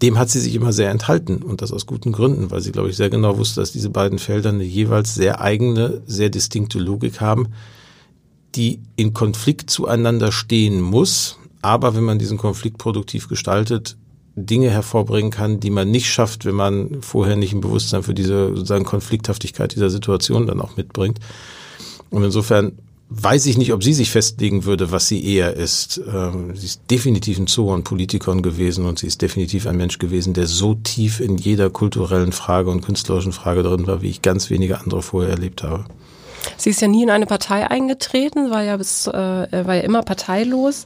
Dem 0.00 0.18
hat 0.18 0.30
sie 0.30 0.40
sich 0.40 0.54
immer 0.54 0.72
sehr 0.72 0.90
enthalten 0.90 1.42
und 1.42 1.60
das 1.60 1.72
aus 1.72 1.84
guten 1.84 2.12
Gründen, 2.12 2.50
weil 2.50 2.62
sie, 2.62 2.72
glaube 2.72 2.88
ich, 2.88 2.96
sehr 2.96 3.10
genau 3.10 3.36
wusste, 3.36 3.60
dass 3.60 3.72
diese 3.72 3.90
beiden 3.90 4.18
Felder 4.18 4.48
eine 4.48 4.64
jeweils 4.64 5.14
sehr 5.14 5.42
eigene, 5.42 6.00
sehr 6.06 6.30
distinkte 6.30 6.78
Logik 6.78 7.20
haben, 7.20 7.48
die 8.54 8.80
in 8.96 9.12
Konflikt 9.12 9.68
zueinander 9.68 10.32
stehen 10.32 10.80
muss, 10.80 11.38
aber 11.60 11.94
wenn 11.94 12.04
man 12.04 12.18
diesen 12.18 12.38
Konflikt 12.38 12.78
produktiv 12.78 13.28
gestaltet, 13.28 13.98
Dinge 14.36 14.70
hervorbringen 14.70 15.30
kann, 15.30 15.60
die 15.60 15.70
man 15.70 15.90
nicht 15.90 16.10
schafft, 16.10 16.44
wenn 16.44 16.54
man 16.54 17.02
vorher 17.02 17.36
nicht 17.36 17.52
ein 17.52 17.60
Bewusstsein 17.60 18.02
für 18.02 18.14
diese 18.14 18.48
sozusagen 18.48 18.84
Konflikthaftigkeit 18.84 19.74
dieser 19.74 19.90
Situation 19.90 20.46
dann 20.46 20.60
auch 20.60 20.76
mitbringt. 20.76 21.20
Und 22.10 22.24
insofern 22.24 22.72
weiß 23.10 23.46
ich 23.46 23.58
nicht, 23.58 23.72
ob 23.72 23.84
sie 23.84 23.92
sich 23.92 24.10
festlegen 24.10 24.64
würde, 24.64 24.90
was 24.90 25.08
sie 25.08 25.24
eher 25.24 25.54
ist. 25.54 26.00
Ähm, 26.12 26.56
sie 26.56 26.66
ist 26.66 26.82
definitiv 26.90 27.38
ein 27.38 27.46
Zoo 27.46 27.72
an 27.72 27.84
Politikern 27.84 28.42
gewesen 28.42 28.86
und 28.86 28.98
sie 28.98 29.06
ist 29.06 29.22
definitiv 29.22 29.66
ein 29.66 29.76
Mensch 29.76 29.98
gewesen, 29.98 30.34
der 30.34 30.46
so 30.46 30.74
tief 30.74 31.20
in 31.20 31.36
jeder 31.36 31.70
kulturellen 31.70 32.32
Frage 32.32 32.70
und 32.70 32.80
künstlerischen 32.80 33.32
Frage 33.32 33.62
drin 33.62 33.86
war, 33.86 34.02
wie 34.02 34.10
ich 34.10 34.22
ganz 34.22 34.50
wenige 34.50 34.80
andere 34.80 35.02
vorher 35.02 35.30
erlebt 35.30 35.62
habe. 35.62 35.84
Sie 36.56 36.70
ist 36.70 36.80
ja 36.80 36.88
nie 36.88 37.02
in 37.02 37.10
eine 37.10 37.26
Partei 37.26 37.68
eingetreten, 37.70 38.50
war 38.50 38.62
ja 38.62 38.76
bis, 38.76 39.06
äh, 39.06 39.12
war 39.12 39.74
ja 39.74 39.82
immer 39.82 40.02
parteilos. 40.02 40.84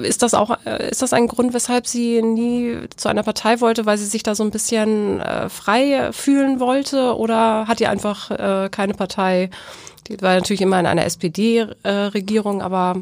Ist 0.00 0.22
das 0.22 0.34
auch, 0.34 0.56
äh, 0.64 0.90
ist 0.90 1.02
das 1.02 1.12
ein 1.12 1.28
Grund, 1.28 1.52
weshalb 1.52 1.86
sie 1.86 2.22
nie 2.22 2.78
zu 2.96 3.08
einer 3.08 3.22
Partei 3.22 3.60
wollte, 3.60 3.84
weil 3.84 3.98
sie 3.98 4.06
sich 4.06 4.22
da 4.22 4.34
so 4.34 4.42
ein 4.42 4.50
bisschen 4.50 5.20
äh, 5.20 5.48
frei 5.48 6.10
fühlen 6.12 6.60
wollte? 6.60 7.16
Oder 7.16 7.66
hat 7.68 7.80
ihr 7.80 7.90
einfach 7.90 8.30
äh, 8.30 8.68
keine 8.70 8.94
Partei? 8.94 9.50
Die 10.08 10.20
war 10.20 10.34
natürlich 10.34 10.62
immer 10.62 10.80
in 10.80 10.86
einer 10.86 11.04
SPD-Regierung, 11.04 12.60
äh, 12.60 12.64
aber 12.64 12.96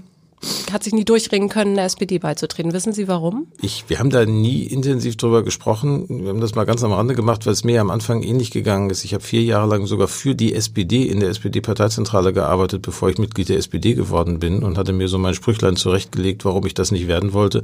hat 0.73 0.85
sich 0.85 0.93
nie 0.93 1.05
durchringen 1.05 1.49
können, 1.49 1.75
der 1.75 1.85
SPD 1.85 2.19
beizutreten. 2.19 2.73
Wissen 2.73 2.93
Sie 2.93 3.09
warum? 3.09 3.49
Ich, 3.61 3.85
wir 3.89 3.99
haben 3.99 4.11
da 4.11 4.25
nie 4.25 4.63
intensiv 4.65 5.17
drüber 5.17 5.43
gesprochen. 5.43 6.07
Wir 6.09 6.31
haben 6.31 6.41
das 6.41 6.55
mal 6.55 6.65
ganz 6.65 6.83
am 6.83 6.93
Rande 6.93 7.15
gemacht, 7.15 7.47
weil 7.47 7.53
es 7.53 7.65
mir 7.65 7.81
am 7.81 7.91
Anfang 7.91 8.23
ähnlich 8.23 8.51
gegangen 8.51 8.91
ist. 8.91 9.05
Ich 9.05 9.15
habe 9.15 9.23
vier 9.23 9.43
Jahre 9.43 9.69
lang 9.69 9.87
sogar 9.87 10.09
für 10.09 10.35
die 10.35 10.55
SPD 10.55 11.05
in 11.05 11.21
der 11.21 11.31
SPD-Parteizentrale 11.31 12.33
gearbeitet, 12.33 12.83
bevor 12.83 13.11
ich 13.11 13.19
Mitglied 13.19 13.49
der 13.49 13.59
SPD 13.59 13.95
geworden 13.95 14.39
bin 14.39 14.63
und 14.63 14.79
hatte 14.79 14.93
mir 14.93 15.09
so 15.09 15.19
mein 15.19 15.35
Sprüchlein 15.35 15.77
zurechtgelegt, 15.77 16.45
warum 16.45 16.65
ich 16.67 16.75
das 16.75 16.91
nicht 16.91 17.09
werden 17.09 17.33
wollte 17.33 17.63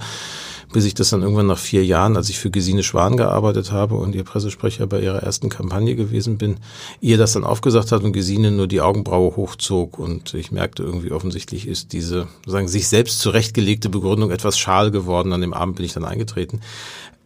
bis 0.72 0.84
ich 0.84 0.94
das 0.94 1.10
dann 1.10 1.22
irgendwann 1.22 1.46
nach 1.46 1.58
vier 1.58 1.84
Jahren, 1.84 2.16
als 2.16 2.28
ich 2.28 2.38
für 2.38 2.50
Gesine 2.50 2.82
Schwan 2.82 3.16
gearbeitet 3.16 3.72
habe 3.72 3.94
und 3.96 4.14
ihr 4.14 4.24
Pressesprecher 4.24 4.86
bei 4.86 5.00
ihrer 5.00 5.22
ersten 5.22 5.48
Kampagne 5.48 5.96
gewesen 5.96 6.38
bin, 6.38 6.56
ihr 7.00 7.18
das 7.18 7.32
dann 7.32 7.44
aufgesagt 7.44 7.92
hat 7.92 8.02
und 8.02 8.12
Gesine 8.12 8.50
nur 8.50 8.66
die 8.66 8.80
Augenbraue 8.80 9.36
hochzog 9.36 9.98
und 9.98 10.34
ich 10.34 10.52
merkte 10.52 10.82
irgendwie 10.82 11.12
offensichtlich 11.12 11.68
ist 11.68 11.92
diese, 11.92 12.28
sagen 12.46 12.68
sich 12.68 12.88
selbst 12.88 13.20
zurechtgelegte 13.20 13.88
Begründung 13.88 14.30
etwas 14.30 14.58
schal 14.58 14.90
geworden. 14.90 15.32
An 15.32 15.40
dem 15.40 15.54
Abend 15.54 15.76
bin 15.76 15.84
ich 15.84 15.92
dann 15.92 16.04
eingetreten. 16.04 16.60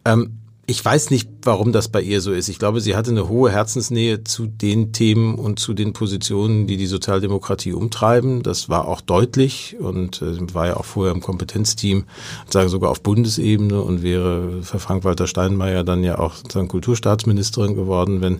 Ähm, 0.05 0.40
ich 0.71 0.83
weiß 0.83 1.09
nicht, 1.09 1.29
warum 1.43 1.73
das 1.73 1.89
bei 1.89 2.01
ihr 2.01 2.21
so 2.21 2.31
ist. 2.31 2.47
Ich 2.47 2.57
glaube, 2.57 2.79
sie 2.79 2.95
hatte 2.95 3.11
eine 3.11 3.27
hohe 3.27 3.51
Herzensnähe 3.51 4.23
zu 4.23 4.47
den 4.47 4.93
Themen 4.93 5.35
und 5.35 5.59
zu 5.59 5.73
den 5.73 5.91
Positionen, 5.91 6.65
die 6.65 6.77
die 6.77 6.87
Sozialdemokratie 6.87 7.73
umtreiben. 7.73 8.41
Das 8.41 8.69
war 8.69 8.87
auch 8.87 9.01
deutlich 9.01 9.75
und 9.79 10.21
äh, 10.21 10.53
war 10.53 10.67
ja 10.67 10.77
auch 10.77 10.85
vorher 10.85 11.13
im 11.13 11.19
Kompetenzteam, 11.19 12.05
sagen 12.49 12.69
sogar 12.69 12.89
auf 12.89 13.03
Bundesebene 13.03 13.81
und 13.81 14.01
wäre 14.01 14.63
für 14.63 14.79
Frank-Walter 14.79 15.27
Steinmeier 15.27 15.83
dann 15.83 16.05
ja 16.05 16.19
auch 16.19 16.35
sozusagen 16.35 16.69
Kulturstaatsministerin 16.69 17.75
geworden, 17.75 18.21
wenn, 18.21 18.39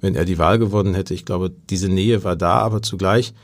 wenn 0.00 0.14
er 0.14 0.24
die 0.24 0.38
Wahl 0.38 0.60
gewonnen 0.60 0.94
hätte. 0.94 1.14
Ich 1.14 1.24
glaube, 1.24 1.50
diese 1.68 1.88
Nähe 1.88 2.22
war 2.22 2.36
da, 2.36 2.58
aber 2.58 2.82
zugleich 2.82 3.34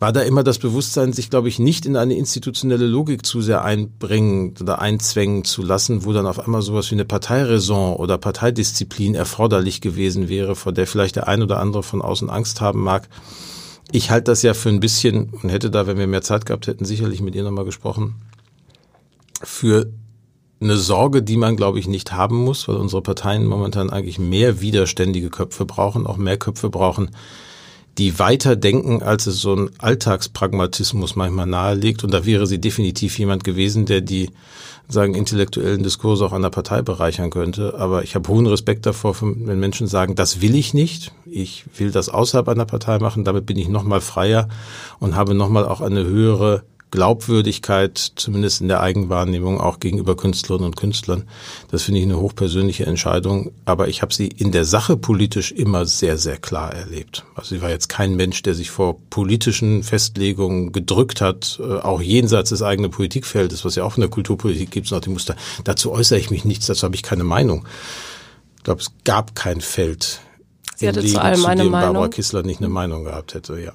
war 0.00 0.12
da 0.12 0.22
immer 0.22 0.42
das 0.42 0.58
Bewusstsein, 0.58 1.12
sich, 1.12 1.28
glaube 1.28 1.48
ich, 1.48 1.58
nicht 1.58 1.84
in 1.84 1.94
eine 1.94 2.14
institutionelle 2.14 2.86
Logik 2.86 3.24
zu 3.24 3.42
sehr 3.42 3.62
einbringen 3.62 4.54
oder 4.58 4.80
einzwängen 4.80 5.44
zu 5.44 5.62
lassen, 5.62 6.06
wo 6.06 6.14
dann 6.14 6.26
auf 6.26 6.40
einmal 6.40 6.62
sowas 6.62 6.90
wie 6.90 6.94
eine 6.94 7.04
Parteiräson 7.04 7.96
oder 7.96 8.16
Parteidisziplin 8.16 9.14
erforderlich 9.14 9.82
gewesen 9.82 10.30
wäre, 10.30 10.56
vor 10.56 10.72
der 10.72 10.86
vielleicht 10.86 11.16
der 11.16 11.28
ein 11.28 11.42
oder 11.42 11.60
andere 11.60 11.82
von 11.82 12.00
außen 12.00 12.30
Angst 12.30 12.62
haben 12.62 12.80
mag. 12.80 13.10
Ich 13.92 14.10
halte 14.10 14.30
das 14.30 14.40
ja 14.40 14.54
für 14.54 14.70
ein 14.70 14.80
bisschen 14.80 15.34
und 15.42 15.50
hätte 15.50 15.70
da, 15.70 15.86
wenn 15.86 15.98
wir 15.98 16.06
mehr 16.06 16.22
Zeit 16.22 16.46
gehabt 16.46 16.66
hätten, 16.66 16.86
sicherlich 16.86 17.20
mit 17.20 17.34
ihr 17.34 17.42
nochmal 17.42 17.66
gesprochen, 17.66 18.14
für 19.42 19.92
eine 20.62 20.78
Sorge, 20.78 21.22
die 21.22 21.36
man, 21.36 21.56
glaube 21.56 21.78
ich, 21.78 21.88
nicht 21.88 22.12
haben 22.12 22.36
muss, 22.36 22.68
weil 22.68 22.76
unsere 22.76 23.02
Parteien 23.02 23.44
momentan 23.44 23.90
eigentlich 23.90 24.18
mehr 24.18 24.62
widerständige 24.62 25.28
Köpfe 25.28 25.66
brauchen, 25.66 26.06
auch 26.06 26.16
mehr 26.16 26.38
Köpfe 26.38 26.70
brauchen, 26.70 27.10
die 28.00 28.18
weiter 28.18 28.56
denken, 28.56 29.02
als 29.02 29.26
es 29.26 29.42
so 29.42 29.54
ein 29.54 29.70
Alltagspragmatismus 29.78 31.16
manchmal 31.16 31.46
nahelegt. 31.46 32.02
Und 32.02 32.14
da 32.14 32.24
wäre 32.24 32.46
sie 32.46 32.58
definitiv 32.58 33.18
jemand 33.18 33.44
gewesen, 33.44 33.84
der 33.84 34.00
die 34.00 34.30
sagen 34.88 35.14
intellektuellen 35.14 35.82
Diskurse 35.82 36.24
auch 36.24 36.32
an 36.32 36.40
der 36.40 36.48
Partei 36.48 36.80
bereichern 36.80 37.28
könnte. 37.28 37.74
Aber 37.76 38.02
ich 38.02 38.14
habe 38.14 38.26
hohen 38.30 38.46
Respekt 38.46 38.86
davor, 38.86 39.14
wenn 39.20 39.60
Menschen 39.60 39.86
sagen, 39.86 40.14
das 40.14 40.40
will 40.40 40.54
ich 40.54 40.72
nicht. 40.72 41.12
Ich 41.26 41.66
will 41.76 41.90
das 41.90 42.08
außerhalb 42.08 42.48
einer 42.48 42.64
Partei 42.64 42.98
machen. 42.98 43.24
Damit 43.24 43.44
bin 43.44 43.58
ich 43.58 43.68
noch 43.68 43.84
mal 43.84 44.00
freier 44.00 44.48
und 44.98 45.14
habe 45.14 45.34
noch 45.34 45.50
mal 45.50 45.66
auch 45.66 45.82
eine 45.82 46.02
höhere 46.04 46.62
Glaubwürdigkeit, 46.90 48.12
zumindest 48.16 48.60
in 48.60 48.68
der 48.68 48.80
Eigenwahrnehmung, 48.80 49.60
auch 49.60 49.80
gegenüber 49.80 50.16
Künstlerinnen 50.16 50.66
und 50.66 50.76
Künstlern. 50.76 51.28
Das 51.70 51.84
finde 51.84 52.00
ich 52.00 52.06
eine 52.06 52.18
hochpersönliche 52.18 52.86
Entscheidung. 52.86 53.52
Aber 53.64 53.88
ich 53.88 54.02
habe 54.02 54.12
sie 54.12 54.26
in 54.28 54.52
der 54.52 54.64
Sache 54.64 54.96
politisch 54.96 55.52
immer 55.52 55.86
sehr, 55.86 56.18
sehr 56.18 56.36
klar 56.36 56.74
erlebt. 56.74 57.24
Also 57.34 57.54
sie 57.54 57.62
war 57.62 57.70
jetzt 57.70 57.88
kein 57.88 58.16
Mensch, 58.16 58.42
der 58.42 58.54
sich 58.54 58.70
vor 58.70 58.96
politischen 59.10 59.82
Festlegungen 59.82 60.72
gedrückt 60.72 61.20
hat, 61.20 61.60
äh, 61.60 61.78
auch 61.78 62.02
jenseits 62.02 62.50
des 62.50 62.62
eigenen 62.62 62.90
Politikfeldes, 62.90 63.64
was 63.64 63.76
ja 63.76 63.84
auch 63.84 63.96
in 63.96 64.00
der 64.00 64.10
Kulturpolitik 64.10 64.70
gibt, 64.70 64.90
nach 64.90 65.00
dem 65.00 65.12
Muster. 65.12 65.36
Dazu 65.64 65.92
äußere 65.92 66.18
ich 66.18 66.30
mich 66.30 66.44
nichts, 66.44 66.66
dazu 66.66 66.84
habe 66.84 66.96
ich 66.96 67.02
keine 67.02 67.24
Meinung. 67.24 67.66
Ich 68.56 68.64
glaube, 68.64 68.80
es 68.80 68.92
gab 69.04 69.34
kein 69.34 69.60
Feld, 69.60 70.20
Sie 70.80 70.88
hatte 70.88 71.00
Leben, 71.00 71.14
zu 71.14 71.20
allem 71.20 71.44
eine 71.44 71.60
zu 71.60 71.64
dem 71.64 71.72
Meinung. 71.72 71.92
Barbara 71.92 72.08
Kissler 72.08 72.42
nicht 72.42 72.60
eine 72.60 72.70
Meinung 72.70 73.04
gehabt 73.04 73.34
hätte, 73.34 73.60
ja. 73.60 73.72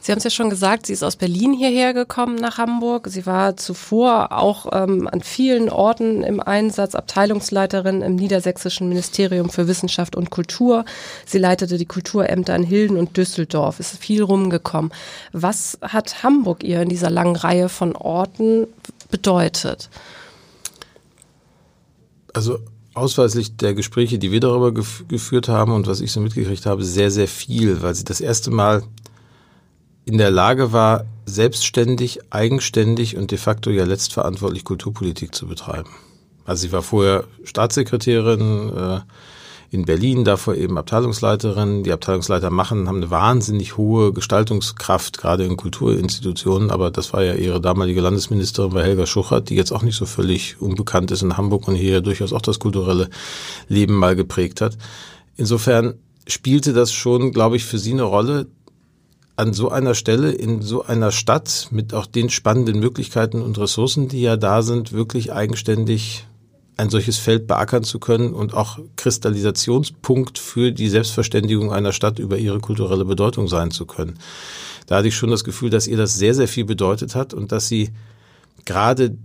Sie 0.00 0.12
haben 0.12 0.18
es 0.18 0.24
ja 0.24 0.30
schon 0.30 0.50
gesagt, 0.50 0.86
sie 0.86 0.92
ist 0.92 1.02
aus 1.02 1.16
Berlin 1.16 1.52
hierher 1.52 1.94
gekommen 1.94 2.36
nach 2.36 2.58
Hamburg. 2.58 3.08
Sie 3.08 3.26
war 3.26 3.56
zuvor 3.56 4.32
auch 4.32 4.66
ähm, 4.72 5.08
an 5.10 5.20
vielen 5.20 5.68
Orten 5.68 6.22
im 6.22 6.40
Einsatz, 6.40 6.94
Abteilungsleiterin 6.94 8.02
im 8.02 8.16
Niedersächsischen 8.16 8.88
Ministerium 8.88 9.50
für 9.50 9.68
Wissenschaft 9.68 10.16
und 10.16 10.30
Kultur. 10.30 10.84
Sie 11.24 11.38
leitete 11.38 11.78
die 11.78 11.86
Kulturämter 11.86 12.54
in 12.54 12.62
Hilden 12.62 12.96
und 12.96 13.16
Düsseldorf, 13.16 13.80
ist 13.80 13.98
viel 13.98 14.22
rumgekommen. 14.22 14.92
Was 15.32 15.78
hat 15.82 16.22
Hamburg 16.22 16.62
ihr 16.62 16.82
in 16.82 16.88
dieser 16.88 17.10
langen 17.10 17.36
Reihe 17.36 17.68
von 17.68 17.96
Orten 17.96 18.66
bedeutet? 19.10 19.90
Also 22.32 22.58
ausweislich 22.96 23.56
der 23.56 23.74
Gespräche, 23.74 24.18
die 24.18 24.32
wir 24.32 24.40
darüber 24.40 24.72
gef 24.72 25.04
geführt 25.08 25.48
haben 25.48 25.72
und 25.72 25.86
was 25.86 26.00
ich 26.00 26.12
so 26.12 26.20
mitgekriegt 26.20 26.66
habe, 26.66 26.84
sehr, 26.84 27.10
sehr 27.10 27.28
viel, 27.28 27.82
weil 27.82 27.94
sie 27.94 28.04
das 28.04 28.20
erste 28.20 28.50
Mal 28.50 28.82
in 30.06 30.18
der 30.18 30.30
Lage 30.30 30.72
war, 30.72 31.04
selbstständig, 31.26 32.20
eigenständig 32.30 33.16
und 33.16 33.32
de 33.32 33.38
facto 33.38 33.70
ja 33.70 33.84
letztverantwortlich 33.84 34.64
Kulturpolitik 34.64 35.34
zu 35.34 35.48
betreiben. 35.48 35.90
Also 36.44 36.62
sie 36.62 36.72
war 36.72 36.82
vorher 36.82 37.24
Staatssekretärin 37.42 38.72
äh, 38.74 39.00
in 39.72 39.84
Berlin, 39.84 40.24
davor 40.24 40.54
eben 40.54 40.78
Abteilungsleiterin. 40.78 41.82
Die 41.82 41.90
Abteilungsleiter 41.90 42.50
machen, 42.50 42.86
haben 42.86 42.98
eine 42.98 43.10
wahnsinnig 43.10 43.76
hohe 43.76 44.12
Gestaltungskraft, 44.12 45.18
gerade 45.18 45.44
in 45.44 45.56
Kulturinstitutionen, 45.56 46.70
aber 46.70 46.92
das 46.92 47.12
war 47.12 47.24
ja 47.24 47.34
ihre 47.34 47.60
damalige 47.60 48.00
Landesministerin, 48.00 48.72
war 48.72 48.84
Helga 48.84 49.06
Schuchert, 49.06 49.50
die 49.50 49.56
jetzt 49.56 49.72
auch 49.72 49.82
nicht 49.82 49.96
so 49.96 50.06
völlig 50.06 50.62
unbekannt 50.62 51.10
ist 51.10 51.22
in 51.22 51.36
Hamburg 51.36 51.66
und 51.66 51.74
hier 51.74 52.00
durchaus 52.00 52.32
auch 52.32 52.42
das 52.42 52.60
kulturelle 52.60 53.10
Leben 53.66 53.94
mal 53.94 54.14
geprägt 54.14 54.60
hat. 54.60 54.78
Insofern 55.36 55.94
spielte 56.28 56.72
das 56.72 56.92
schon, 56.92 57.32
glaube 57.32 57.56
ich, 57.56 57.64
für 57.64 57.78
sie 57.78 57.92
eine 57.92 58.04
Rolle, 58.04 58.46
an 59.36 59.52
so 59.52 59.70
einer 59.70 59.94
Stelle 59.94 60.32
in 60.32 60.62
so 60.62 60.84
einer 60.84 61.12
Stadt 61.12 61.68
mit 61.70 61.92
auch 61.92 62.06
den 62.06 62.30
spannenden 62.30 62.80
Möglichkeiten 62.80 63.42
und 63.42 63.58
Ressourcen, 63.58 64.08
die 64.08 64.22
ja 64.22 64.36
da 64.36 64.62
sind, 64.62 64.92
wirklich 64.92 65.32
eigenständig 65.32 66.26
ein 66.78 66.90
solches 66.90 67.18
Feld 67.18 67.46
beackern 67.46 67.84
zu 67.84 67.98
können 67.98 68.34
und 68.34 68.54
auch 68.54 68.78
Kristallisationspunkt 68.96 70.38
für 70.38 70.72
die 70.72 70.88
Selbstverständigung 70.88 71.72
einer 71.72 71.92
Stadt 71.92 72.18
über 72.18 72.38
ihre 72.38 72.60
kulturelle 72.60 73.04
Bedeutung 73.04 73.48
sein 73.48 73.70
zu 73.70 73.86
können. 73.86 74.18
Da 74.86 74.96
hatte 74.96 75.08
ich 75.08 75.16
schon 75.16 75.30
das 75.30 75.44
Gefühl, 75.44 75.70
dass 75.70 75.86
ihr 75.86 75.96
das 75.96 76.16
sehr, 76.16 76.34
sehr 76.34 76.48
viel 76.48 76.64
bedeutet 76.64 77.14
hat 77.14 77.34
und 77.34 77.50
dass 77.52 77.68
sie 77.68 77.90
gerade 78.64 79.16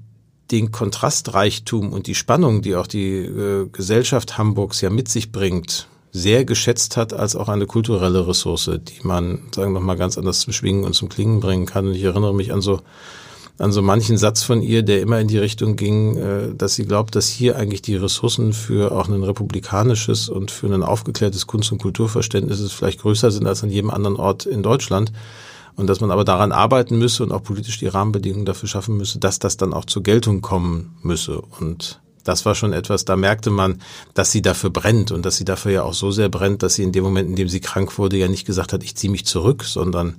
den 0.50 0.72
Kontrastreichtum 0.72 1.94
und 1.94 2.08
die 2.08 2.16
Spannung, 2.16 2.62
die 2.62 2.76
auch 2.76 2.88
die 2.88 3.18
äh, 3.18 3.68
Gesellschaft 3.70 4.38
Hamburgs 4.38 4.82
ja 4.82 4.90
mit 4.90 5.08
sich 5.08 5.32
bringt, 5.32 5.88
sehr 6.12 6.46
geschätzt 6.46 6.98
hat 6.98 7.14
als 7.14 7.36
auch 7.36 7.50
eine 7.50 7.66
kulturelle 7.66 8.28
Ressource, 8.28 8.70
die 8.80 9.06
man, 9.08 9.44
sagen 9.56 9.74
wir 9.74 9.80
mal, 9.80 9.96
ganz 9.96 10.18
anders 10.18 10.42
zum 10.42 10.54
Schwingen 10.54 10.84
und 10.84 10.94
zum 10.94 11.10
Klingen 11.10 11.40
bringen 11.40 11.66
kann. 11.66 11.88
Und 11.88 11.96
ich 11.96 12.04
erinnere 12.04 12.34
mich 12.34 12.52
an 12.54 12.62
so 12.62 12.82
an 13.62 13.72
so 13.72 13.82
manchen 13.82 14.18
Satz 14.18 14.42
von 14.42 14.62
ihr, 14.62 14.82
der 14.82 15.02
immer 15.02 15.20
in 15.20 15.28
die 15.28 15.38
Richtung 15.38 15.76
ging, 15.76 16.18
äh, 16.18 16.56
dass 16.56 16.76
sie 16.76 16.86
glaubt, 16.86 17.16
dass 17.16 17.28
hier 17.28 17.58
eigentlich 17.58 17.82
die 17.82 17.96
Ressourcen 17.96 18.54
für 18.54 18.92
auch 18.92 19.08
ein 19.08 19.24
republikanisches 19.24 20.30
und 20.30 20.50
für 20.50 20.68
ein 20.68 20.84
aufgeklärtes 20.84 21.48
Kunst- 21.48 21.72
und 21.72 21.78
Kulturverständnis 21.78 22.72
vielleicht 22.72 23.02
größer 23.02 23.30
sind 23.30 23.46
als 23.46 23.64
an 23.64 23.70
jedem 23.70 23.92
anderen 23.92 24.18
Ort 24.18 24.46
in 24.46 24.64
Deutschland. 24.64 25.12
Und 25.76 25.88
dass 25.88 26.02
man 26.02 26.12
aber 26.12 26.26
daran 26.26 26.52
arbeiten 26.52 26.98
müsse 26.98 27.24
und 27.24 27.32
auch 27.32 27.44
politisch 27.44 27.80
die 27.80 27.88
Rahmenbedingungen 27.88 28.46
dafür 28.46 28.68
schaffen 28.68 28.98
müsse, 28.98 29.20
dass 29.20 29.40
das 29.40 29.58
dann 29.58 29.74
auch 29.74 29.86
zur 29.86 30.04
Geltung 30.04 30.42
kommen 30.42 30.98
müsse. 31.02 31.42
Und 31.60 32.02
das 32.24 32.46
war 32.46 32.56
schon 32.56 32.74
etwas, 32.74 33.06
da 33.06 33.16
merkte 33.16 33.50
man, 33.50 33.82
dass 34.14 34.32
sie 34.32 34.42
dafür 34.42 34.70
brennt 34.70 35.12
und 35.12 35.26
dass 35.26 35.38
sie 35.38 35.46
dafür 35.46 35.72
ja 35.72 35.84
auch 35.84 35.94
so 35.94 36.12
sehr 36.12 36.30
brennt, 36.30 36.64
dass 36.64 36.76
sie 36.76 36.84
in 36.84 36.92
dem 36.92 37.04
Moment, 37.04 37.30
in 37.30 37.36
dem 37.36 37.50
sie 37.50 37.60
krank 37.60 37.98
wurde, 37.98 38.18
ja 38.18 38.28
nicht 38.28 38.46
gesagt 38.46 38.74
hat, 38.74 38.84
ich 38.84 38.96
ziehe 38.96 39.12
mich 39.12 39.26
zurück, 39.26 39.64
sondern 39.64 40.16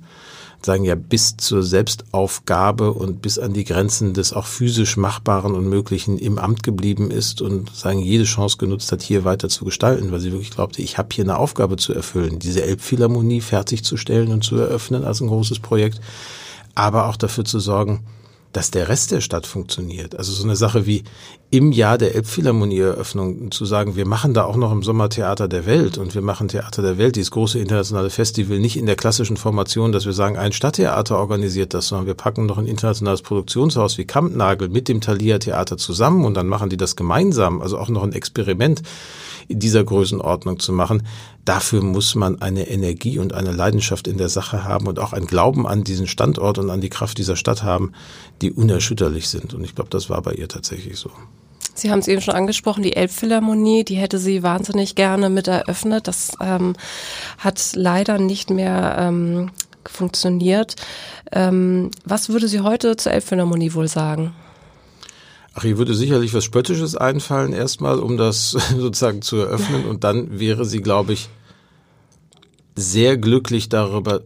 sagen 0.65 0.83
ja 0.83 0.95
bis 0.95 1.37
zur 1.37 1.63
Selbstaufgabe 1.63 2.93
und 2.93 3.21
bis 3.21 3.37
an 3.39 3.53
die 3.53 3.63
Grenzen 3.63 4.13
des 4.13 4.33
auch 4.33 4.45
physisch 4.45 4.97
Machbaren 4.97 5.55
und 5.55 5.67
Möglichen 5.67 6.17
im 6.17 6.37
Amt 6.37 6.63
geblieben 6.63 7.11
ist 7.11 7.41
und 7.41 7.75
sagen 7.75 7.99
jede 7.99 8.23
Chance 8.23 8.57
genutzt 8.57 8.91
hat, 8.91 9.01
hier 9.01 9.25
weiter 9.25 9.49
zu 9.49 9.65
gestalten, 9.65 10.11
weil 10.11 10.19
sie 10.19 10.31
wirklich 10.31 10.51
glaubte, 10.51 10.81
ich 10.81 10.97
habe 10.97 11.09
hier 11.11 11.25
eine 11.25 11.37
Aufgabe 11.37 11.75
zu 11.77 11.93
erfüllen, 11.93 12.39
diese 12.39 12.63
Elbphilharmonie 12.63 13.41
fertigzustellen 13.41 14.31
und 14.31 14.43
zu 14.43 14.55
eröffnen 14.55 15.03
als 15.03 15.21
ein 15.21 15.27
großes 15.27 15.59
Projekt, 15.59 15.99
aber 16.75 17.07
auch 17.07 17.17
dafür 17.17 17.45
zu 17.45 17.59
sorgen, 17.59 18.05
dass 18.53 18.71
der 18.71 18.87
Rest 18.87 19.11
der 19.11 19.19
Stadt 19.19 19.47
funktioniert. 19.47 20.15
Also 20.17 20.31
so 20.31 20.43
eine 20.43 20.55
Sache 20.55 20.85
wie 20.85 21.03
im 21.49 21.71
Jahr 21.71 21.97
der 21.97 22.15
Elbphilharmonie-Eröffnung 22.15 23.51
zu 23.51 23.65
sagen, 23.65 23.95
wir 23.95 24.07
machen 24.07 24.33
da 24.33 24.45
auch 24.45 24.55
noch 24.55 24.71
im 24.71 24.81
Sommer 24.81 25.09
Theater 25.09 25.47
der 25.47 25.65
Welt 25.65 25.97
und 25.97 26.15
wir 26.15 26.21
machen 26.21 26.47
Theater 26.47 26.81
der 26.81 26.97
Welt, 26.97 27.15
dieses 27.15 27.31
große 27.31 27.59
internationale 27.59 28.09
Festival, 28.09 28.59
nicht 28.59 28.77
in 28.77 28.85
der 28.85 28.95
klassischen 28.95 29.37
Formation, 29.37 29.91
dass 29.91 30.05
wir 30.05 30.13
sagen, 30.13 30.37
ein 30.37 30.51
Stadttheater 30.51 31.17
organisiert 31.17 31.73
das, 31.73 31.87
sondern 31.87 32.07
wir 32.07 32.13
packen 32.13 32.45
noch 32.45 32.57
ein 32.57 32.67
internationales 32.67 33.21
Produktionshaus 33.21 33.97
wie 33.97 34.05
Kampnagel 34.05 34.69
mit 34.69 34.87
dem 34.87 35.01
Thalia 35.01 35.39
Theater 35.39 35.77
zusammen 35.77 36.25
und 36.25 36.35
dann 36.35 36.47
machen 36.47 36.69
die 36.69 36.77
das 36.77 36.95
gemeinsam, 36.95 37.61
also 37.61 37.77
auch 37.77 37.89
noch 37.89 38.03
ein 38.03 38.13
Experiment 38.13 38.81
in 39.47 39.59
dieser 39.59 39.83
Größenordnung 39.83 40.59
zu 40.59 40.71
machen. 40.73 41.03
Dafür 41.45 41.81
muss 41.81 42.15
man 42.15 42.41
eine 42.41 42.67
Energie 42.69 43.19
und 43.19 43.33
eine 43.33 43.51
Leidenschaft 43.51 44.07
in 44.07 44.17
der 44.17 44.29
Sache 44.29 44.63
haben 44.63 44.87
und 44.87 44.99
auch 44.99 45.13
ein 45.13 45.27
Glauben 45.27 45.67
an 45.67 45.83
diesen 45.83 46.07
Standort 46.07 46.57
und 46.57 46.69
an 46.69 46.81
die 46.81 46.89
Kraft 46.89 47.17
dieser 47.17 47.35
Stadt 47.35 47.63
haben, 47.63 47.91
die 48.41 48.51
unerschütterlich 48.51 49.27
sind. 49.27 49.53
Und 49.53 49.63
ich 49.63 49.75
glaube, 49.75 49.89
das 49.89 50.09
war 50.09 50.21
bei 50.21 50.33
ihr 50.33 50.47
tatsächlich 50.47 50.97
so. 50.97 51.11
Sie 51.75 51.91
haben 51.91 51.99
es 51.99 52.07
eben 52.07 52.21
schon 52.21 52.35
angesprochen, 52.35 52.83
die 52.83 52.95
Elbphilharmonie, 52.95 53.83
die 53.83 53.95
hätte 53.95 54.19
sie 54.19 54.43
wahnsinnig 54.43 54.95
gerne 54.95 55.29
mit 55.29 55.47
eröffnet. 55.47 56.07
Das 56.07 56.33
ähm, 56.39 56.75
hat 57.39 57.71
leider 57.73 58.19
nicht 58.19 58.51
mehr 58.51 58.95
ähm, 58.99 59.51
funktioniert. 59.85 60.75
Ähm, 61.31 61.89
was 62.05 62.29
würde 62.29 62.47
sie 62.47 62.59
heute 62.59 62.95
zur 62.95 63.11
Elbphilharmonie 63.11 63.73
wohl 63.73 63.87
sagen? 63.87 64.33
Ach, 65.53 65.63
ihr 65.63 65.77
würde 65.77 65.93
sicherlich 65.93 66.33
was 66.33 66.43
Spöttisches 66.43 66.95
einfallen, 66.95 67.53
erstmal, 67.53 67.99
um 67.99 68.17
das 68.17 68.51
sozusagen 68.77 69.21
zu 69.21 69.37
eröffnen. 69.37 69.85
Und 69.85 70.03
dann 70.03 70.39
wäre 70.39 70.65
sie, 70.65 70.81
glaube 70.81 71.13
ich, 71.13 71.29
sehr 72.75 73.17
glücklich 73.17 73.69
darüber, 73.69 74.21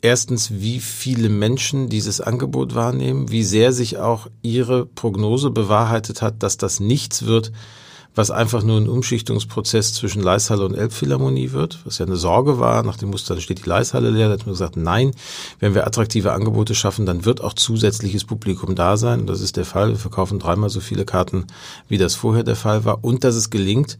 erstens, 0.00 0.52
wie 0.52 0.78
viele 0.78 1.28
Menschen 1.28 1.88
dieses 1.88 2.20
Angebot 2.20 2.74
wahrnehmen, 2.76 3.30
wie 3.30 3.42
sehr 3.42 3.72
sich 3.72 3.98
auch 3.98 4.28
ihre 4.42 4.86
Prognose 4.86 5.50
bewahrheitet 5.50 6.22
hat, 6.22 6.42
dass 6.42 6.56
das 6.56 6.78
nichts 6.78 7.26
wird, 7.26 7.52
was 8.18 8.32
einfach 8.32 8.64
nur 8.64 8.78
ein 8.78 8.88
Umschichtungsprozess 8.88 9.94
zwischen 9.94 10.20
Leishalle 10.20 10.64
und 10.64 10.74
Elbphilharmonie 10.74 11.52
wird, 11.52 11.78
was 11.84 11.98
ja 11.98 12.04
eine 12.04 12.16
Sorge 12.16 12.58
war. 12.58 12.82
Nach 12.82 12.96
dem 12.96 13.10
Muster 13.10 13.40
steht 13.40 13.64
die 13.64 13.68
Leishalle 13.68 14.10
leer. 14.10 14.26
Da 14.26 14.34
hat 14.34 14.44
man 14.44 14.54
gesagt, 14.54 14.76
nein, 14.76 15.12
wenn 15.60 15.74
wir 15.74 15.86
attraktive 15.86 16.32
Angebote 16.32 16.74
schaffen, 16.74 17.06
dann 17.06 17.24
wird 17.24 17.40
auch 17.40 17.52
zusätzliches 17.52 18.24
Publikum 18.24 18.74
da 18.74 18.96
sein. 18.96 19.26
Das 19.28 19.40
ist 19.40 19.56
der 19.56 19.64
Fall. 19.64 19.90
Wir 19.90 19.98
verkaufen 19.98 20.40
dreimal 20.40 20.68
so 20.68 20.80
viele 20.80 21.04
Karten, 21.04 21.46
wie 21.88 21.96
das 21.96 22.16
vorher 22.16 22.42
der 22.42 22.56
Fall 22.56 22.84
war. 22.84 23.04
Und 23.04 23.22
dass 23.22 23.36
es 23.36 23.50
gelingt, 23.50 23.98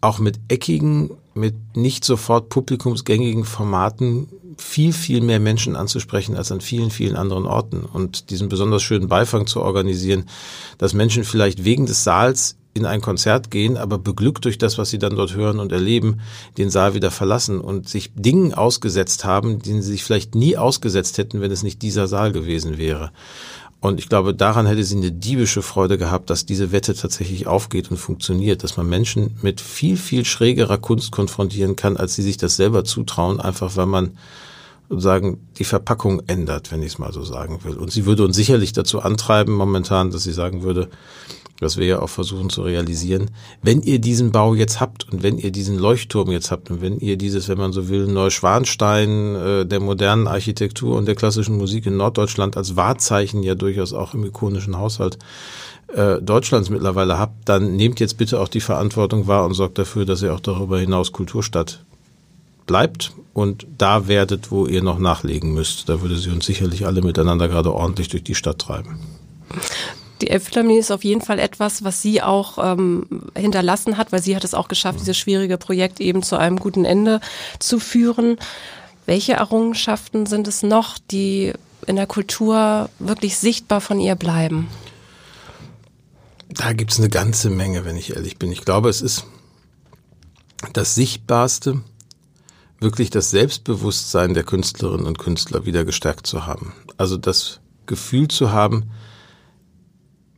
auch 0.00 0.18
mit 0.20 0.40
eckigen, 0.48 1.10
mit 1.34 1.54
nicht 1.76 2.02
sofort 2.06 2.48
publikumsgängigen 2.48 3.44
Formaten 3.44 4.28
viel, 4.56 4.94
viel 4.94 5.20
mehr 5.20 5.38
Menschen 5.38 5.76
anzusprechen 5.76 6.34
als 6.34 6.50
an 6.50 6.62
vielen, 6.62 6.90
vielen 6.90 7.16
anderen 7.16 7.44
Orten 7.44 7.82
und 7.84 8.30
diesen 8.30 8.48
besonders 8.48 8.82
schönen 8.82 9.08
Beifang 9.08 9.46
zu 9.46 9.60
organisieren, 9.60 10.24
dass 10.78 10.94
Menschen 10.94 11.24
vielleicht 11.24 11.64
wegen 11.64 11.84
des 11.84 12.04
Saals 12.04 12.56
in 12.72 12.86
ein 12.86 13.00
Konzert 13.00 13.50
gehen, 13.50 13.76
aber 13.76 13.98
beglückt 13.98 14.44
durch 14.44 14.58
das, 14.58 14.78
was 14.78 14.90
sie 14.90 14.98
dann 14.98 15.16
dort 15.16 15.34
hören 15.34 15.58
und 15.58 15.72
erleben, 15.72 16.20
den 16.56 16.70
Saal 16.70 16.94
wieder 16.94 17.10
verlassen 17.10 17.60
und 17.60 17.88
sich 17.88 18.12
Dingen 18.14 18.54
ausgesetzt 18.54 19.24
haben, 19.24 19.60
denen 19.60 19.82
sie 19.82 19.92
sich 19.92 20.04
vielleicht 20.04 20.34
nie 20.34 20.56
ausgesetzt 20.56 21.18
hätten, 21.18 21.40
wenn 21.40 21.50
es 21.50 21.62
nicht 21.62 21.82
dieser 21.82 22.06
Saal 22.06 22.32
gewesen 22.32 22.78
wäre. 22.78 23.10
Und 23.80 23.98
ich 23.98 24.10
glaube, 24.10 24.34
daran 24.34 24.66
hätte 24.66 24.84
sie 24.84 24.96
eine 24.96 25.10
diebische 25.10 25.62
Freude 25.62 25.96
gehabt, 25.96 26.28
dass 26.28 26.44
diese 26.44 26.70
Wette 26.70 26.94
tatsächlich 26.94 27.46
aufgeht 27.46 27.90
und 27.90 27.96
funktioniert, 27.96 28.62
dass 28.62 28.76
man 28.76 28.86
Menschen 28.86 29.38
mit 29.40 29.60
viel, 29.60 29.96
viel 29.96 30.26
schrägerer 30.26 30.76
Kunst 30.76 31.12
konfrontieren 31.12 31.76
kann, 31.76 31.96
als 31.96 32.14
sie 32.14 32.22
sich 32.22 32.36
das 32.36 32.56
selber 32.56 32.84
zutrauen, 32.84 33.40
einfach 33.40 33.76
weil 33.76 33.86
man 33.86 34.18
sozusagen 34.90 35.38
die 35.56 35.64
Verpackung 35.64 36.20
ändert, 36.26 36.72
wenn 36.72 36.82
ich 36.82 36.92
es 36.92 36.98
mal 36.98 37.12
so 37.12 37.22
sagen 37.22 37.60
will. 37.62 37.78
Und 37.78 37.90
sie 37.90 38.04
würde 38.04 38.24
uns 38.24 38.36
sicherlich 38.36 38.72
dazu 38.74 39.00
antreiben 39.00 39.54
momentan, 39.54 40.10
dass 40.10 40.24
sie 40.24 40.32
sagen 40.32 40.62
würde, 40.62 40.90
was 41.60 41.76
wir 41.76 41.86
ja 41.86 42.00
auch 42.00 42.08
versuchen 42.08 42.50
zu 42.50 42.62
realisieren, 42.62 43.30
wenn 43.62 43.82
ihr 43.82 43.98
diesen 43.98 44.32
Bau 44.32 44.54
jetzt 44.54 44.80
habt 44.80 45.10
und 45.12 45.22
wenn 45.22 45.38
ihr 45.38 45.50
diesen 45.50 45.78
Leuchtturm 45.78 46.30
jetzt 46.30 46.50
habt 46.50 46.70
und 46.70 46.80
wenn 46.80 46.98
ihr 46.98 47.16
dieses, 47.16 47.48
wenn 47.48 47.58
man 47.58 47.72
so 47.72 47.88
will, 47.88 48.06
Neuschwanstein 48.06 49.36
äh, 49.36 49.66
der 49.66 49.80
modernen 49.80 50.26
Architektur 50.26 50.96
und 50.96 51.06
der 51.06 51.14
klassischen 51.14 51.56
Musik 51.56 51.86
in 51.86 51.96
Norddeutschland 51.96 52.56
als 52.56 52.76
Wahrzeichen 52.76 53.42
ja 53.42 53.54
durchaus 53.54 53.92
auch 53.92 54.14
im 54.14 54.24
ikonischen 54.24 54.78
Haushalt 54.78 55.18
äh, 55.94 56.20
Deutschlands 56.20 56.70
mittlerweile 56.70 57.18
habt, 57.18 57.48
dann 57.48 57.76
nehmt 57.76 58.00
jetzt 58.00 58.16
bitte 58.16 58.40
auch 58.40 58.48
die 58.48 58.60
Verantwortung 58.60 59.26
wahr 59.26 59.44
und 59.44 59.54
sorgt 59.54 59.78
dafür, 59.78 60.04
dass 60.04 60.22
ihr 60.22 60.34
auch 60.34 60.40
darüber 60.40 60.78
hinaus 60.78 61.12
Kulturstadt 61.12 61.84
bleibt 62.66 63.12
und 63.34 63.66
da 63.78 64.06
werdet, 64.06 64.50
wo 64.50 64.66
ihr 64.66 64.82
noch 64.82 64.98
nachlegen 64.98 65.52
müsst. 65.52 65.88
Da 65.88 66.00
würde 66.02 66.16
sie 66.16 66.30
uns 66.30 66.46
sicherlich 66.46 66.86
alle 66.86 67.02
miteinander 67.02 67.48
gerade 67.48 67.72
ordentlich 67.72 68.08
durch 68.08 68.22
die 68.22 68.34
Stadt 68.34 68.58
treiben. 68.58 69.00
Die 70.20 70.28
Elbphilharmonie 70.28 70.78
ist 70.78 70.90
auf 70.90 71.04
jeden 71.04 71.22
Fall 71.22 71.38
etwas, 71.38 71.82
was 71.82 72.02
sie 72.02 72.22
auch 72.22 72.58
ähm, 72.58 73.06
hinterlassen 73.36 73.96
hat, 73.96 74.12
weil 74.12 74.22
sie 74.22 74.36
hat 74.36 74.44
es 74.44 74.54
auch 74.54 74.68
geschafft, 74.68 75.00
dieses 75.00 75.16
schwierige 75.16 75.56
Projekt 75.56 76.00
eben 76.00 76.22
zu 76.22 76.36
einem 76.36 76.58
guten 76.58 76.84
Ende 76.84 77.20
zu 77.58 77.78
führen. 77.78 78.36
Welche 79.06 79.32
Errungenschaften 79.34 80.26
sind 80.26 80.46
es 80.46 80.62
noch, 80.62 80.98
die 81.10 81.52
in 81.86 81.96
der 81.96 82.06
Kultur 82.06 82.90
wirklich 82.98 83.38
sichtbar 83.38 83.80
von 83.80 83.98
ihr 83.98 84.14
bleiben? 84.14 84.68
Da 86.48 86.72
gibt 86.72 86.92
es 86.92 86.98
eine 86.98 87.08
ganze 87.08 87.48
Menge, 87.48 87.84
wenn 87.84 87.96
ich 87.96 88.14
ehrlich 88.14 88.38
bin. 88.38 88.52
Ich 88.52 88.62
glaube, 88.62 88.88
es 88.88 89.00
ist 89.00 89.24
das 90.72 90.94
Sichtbarste, 90.94 91.80
wirklich 92.80 93.10
das 93.10 93.30
Selbstbewusstsein 93.30 94.34
der 94.34 94.42
Künstlerinnen 94.42 95.06
und 95.06 95.18
Künstler 95.18 95.64
wieder 95.64 95.84
gestärkt 95.84 96.26
zu 96.26 96.46
haben. 96.46 96.74
Also 96.96 97.16
das 97.16 97.60
Gefühl 97.86 98.28
zu 98.28 98.52
haben, 98.52 98.90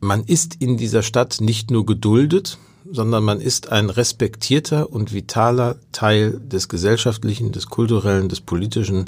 man 0.03 0.25
ist 0.25 0.57
in 0.59 0.77
dieser 0.77 1.03
Stadt 1.03 1.41
nicht 1.41 1.71
nur 1.71 1.87
geduldet, 1.87 2.59
sondern 2.91 3.23
man 3.23 3.41
ist 3.41 3.71
ein 3.71 3.89
respektierter 3.89 4.93
und 4.93 5.15
vitaler 5.15 5.77
Teil 5.93 6.41
des 6.41 6.69
gesellschaftlichen, 6.69 7.53
des 7.53 7.69
kulturellen, 7.69 8.29
des 8.29 8.41
politischen, 8.41 9.05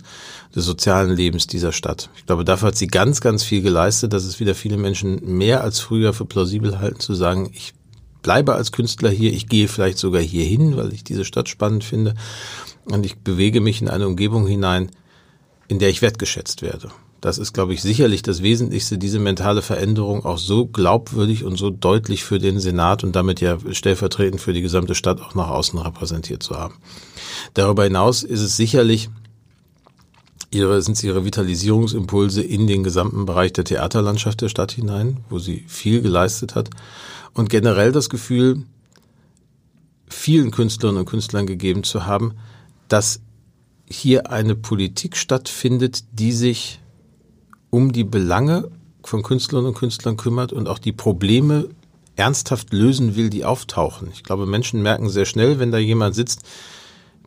des 0.54 0.64
sozialen 0.64 1.10
Lebens 1.10 1.48
dieser 1.48 1.72
Stadt. 1.72 2.10
Ich 2.16 2.26
glaube, 2.26 2.44
dafür 2.44 2.68
hat 2.68 2.76
sie 2.76 2.86
ganz, 2.86 3.20
ganz 3.20 3.42
viel 3.42 3.60
geleistet, 3.60 4.12
dass 4.12 4.24
es 4.24 4.38
wieder 4.38 4.54
viele 4.54 4.76
Menschen 4.76 5.36
mehr 5.36 5.64
als 5.64 5.80
früher 5.80 6.12
für 6.12 6.26
plausibel 6.26 6.78
halten, 6.78 7.00
zu 7.00 7.14
sagen, 7.14 7.50
ich 7.52 7.74
bleibe 8.22 8.54
als 8.54 8.70
Künstler 8.70 9.10
hier, 9.10 9.32
ich 9.32 9.48
gehe 9.48 9.66
vielleicht 9.66 9.98
sogar 9.98 10.22
hier 10.22 10.44
hin, 10.44 10.76
weil 10.76 10.92
ich 10.92 11.02
diese 11.02 11.24
Stadt 11.24 11.48
spannend 11.48 11.82
finde 11.82 12.14
und 12.84 13.04
ich 13.04 13.18
bewege 13.18 13.60
mich 13.60 13.82
in 13.82 13.88
eine 13.88 14.06
Umgebung 14.06 14.46
hinein, 14.46 14.90
in 15.66 15.80
der 15.80 15.90
ich 15.90 16.02
wertgeschätzt 16.02 16.62
werde. 16.62 16.90
Das 17.24 17.38
ist, 17.38 17.54
glaube 17.54 17.72
ich, 17.72 17.80
sicherlich 17.80 18.20
das 18.20 18.42
Wesentlichste, 18.42 18.98
diese 18.98 19.18
mentale 19.18 19.62
Veränderung 19.62 20.26
auch 20.26 20.36
so 20.36 20.66
glaubwürdig 20.66 21.42
und 21.42 21.56
so 21.56 21.70
deutlich 21.70 22.22
für 22.22 22.38
den 22.38 22.60
Senat 22.60 23.02
und 23.02 23.16
damit 23.16 23.40
ja 23.40 23.56
stellvertretend 23.72 24.42
für 24.42 24.52
die 24.52 24.60
gesamte 24.60 24.94
Stadt 24.94 25.22
auch 25.22 25.34
nach 25.34 25.48
außen 25.48 25.78
repräsentiert 25.78 26.42
zu 26.42 26.56
haben. 26.56 26.74
Darüber 27.54 27.84
hinaus 27.84 28.24
ist 28.24 28.42
es 28.42 28.58
sicherlich 28.58 29.08
ihre, 30.50 30.82
sind 30.82 30.98
es 30.98 31.02
ihre 31.02 31.24
Vitalisierungsimpulse 31.24 32.42
in 32.42 32.66
den 32.66 32.84
gesamten 32.84 33.24
Bereich 33.24 33.54
der 33.54 33.64
Theaterlandschaft 33.64 34.42
der 34.42 34.50
Stadt 34.50 34.72
hinein, 34.72 35.24
wo 35.30 35.38
sie 35.38 35.64
viel 35.66 36.02
geleistet 36.02 36.54
hat 36.54 36.68
und 37.32 37.48
generell 37.48 37.90
das 37.90 38.10
Gefühl, 38.10 38.64
vielen 40.10 40.50
Künstlerinnen 40.50 41.00
und 41.00 41.08
Künstlern 41.08 41.46
gegeben 41.46 41.84
zu 41.84 42.04
haben, 42.04 42.34
dass 42.88 43.22
hier 43.86 44.30
eine 44.30 44.54
Politik 44.54 45.16
stattfindet, 45.16 46.04
die 46.12 46.32
sich 46.32 46.80
um 47.74 47.90
die 47.90 48.04
Belange 48.04 48.70
von 49.02 49.24
Künstlerinnen 49.24 49.72
und 49.72 49.76
Künstlern 49.76 50.16
kümmert 50.16 50.52
und 50.52 50.68
auch 50.68 50.78
die 50.78 50.92
Probleme 50.92 51.70
ernsthaft 52.14 52.72
lösen 52.72 53.16
will, 53.16 53.30
die 53.30 53.44
auftauchen. 53.44 54.10
Ich 54.12 54.22
glaube, 54.22 54.46
Menschen 54.46 54.80
merken 54.80 55.08
sehr 55.08 55.24
schnell, 55.24 55.58
wenn 55.58 55.72
da 55.72 55.78
jemand 55.78 56.14
sitzt, 56.14 56.44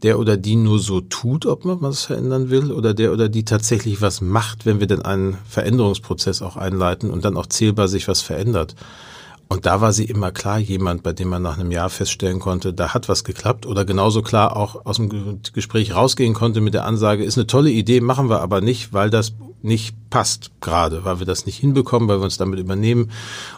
der 0.03 0.17
oder 0.17 0.37
die 0.37 0.55
nur 0.55 0.79
so 0.79 1.01
tut, 1.01 1.45
ob 1.45 1.65
man 1.65 1.81
was 1.81 2.05
verändern 2.05 2.49
will, 2.49 2.71
oder 2.71 2.93
der 2.93 3.11
oder 3.11 3.27
die 3.27 3.43
tatsächlich 3.43 4.01
was 4.01 4.21
macht, 4.21 4.65
wenn 4.65 4.79
wir 4.79 4.87
denn 4.87 5.01
einen 5.01 5.37
Veränderungsprozess 5.49 6.41
auch 6.41 6.55
einleiten 6.55 7.11
und 7.11 7.25
dann 7.25 7.35
auch 7.35 7.47
zählbar 7.47 7.89
sich 7.89 8.07
was 8.07 8.21
verändert. 8.21 8.73
Und 9.49 9.65
da 9.65 9.79
war 9.79 9.93
sie 9.93 10.03
immer 10.03 10.31
klar 10.31 10.59
jemand, 10.59 11.03
bei 11.03 11.13
dem 11.13 11.29
man 11.29 11.41
nach 11.41 11.57
einem 11.57 11.71
Jahr 11.71 11.89
feststellen 11.89 12.39
konnte, 12.39 12.73
da 12.73 12.93
hat 12.93 13.07
was 13.07 13.23
geklappt 13.23 13.65
oder 13.65 13.85
genauso 13.85 14.21
klar 14.21 14.57
auch 14.57 14.85
aus 14.85 14.97
dem 14.97 15.41
Gespräch 15.53 15.95
rausgehen 15.95 16.33
konnte 16.33 16.59
mit 16.59 16.73
der 16.73 16.85
Ansage, 16.85 17.23
ist 17.23 17.37
eine 17.37 17.47
tolle 17.47 17.69
Idee, 17.69 18.01
machen 18.01 18.29
wir 18.29 18.41
aber 18.41 18.59
nicht, 18.59 18.91
weil 18.91 19.09
das 19.09 19.33
nicht 19.61 19.95
passt 20.09 20.51
gerade, 20.61 21.05
weil 21.05 21.19
wir 21.19 21.25
das 21.25 21.45
nicht 21.45 21.57
hinbekommen, 21.57 22.09
weil 22.09 22.19
wir 22.19 22.25
uns 22.25 22.37
damit 22.37 22.59
übernehmen 22.59 23.11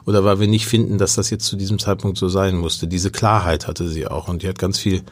oder 0.06 0.24
weil 0.24 0.40
wir 0.40 0.48
nicht 0.48 0.68
finden, 0.68 0.98
dass 0.98 1.16
das 1.16 1.30
jetzt 1.30 1.46
zu 1.46 1.56
diesem 1.56 1.80
Zeitpunkt 1.80 2.18
so 2.18 2.30
sein 2.30 2.56
musste. 2.56 2.88
Diese 2.88 3.12
Klarheit 3.12 3.68
hatte 3.68 3.88
sie 3.88 4.08
auch 4.08 4.28
und 4.28 4.44
die 4.44 4.48
hat 4.48 4.60
ganz 4.60 4.78
viel 4.78 5.04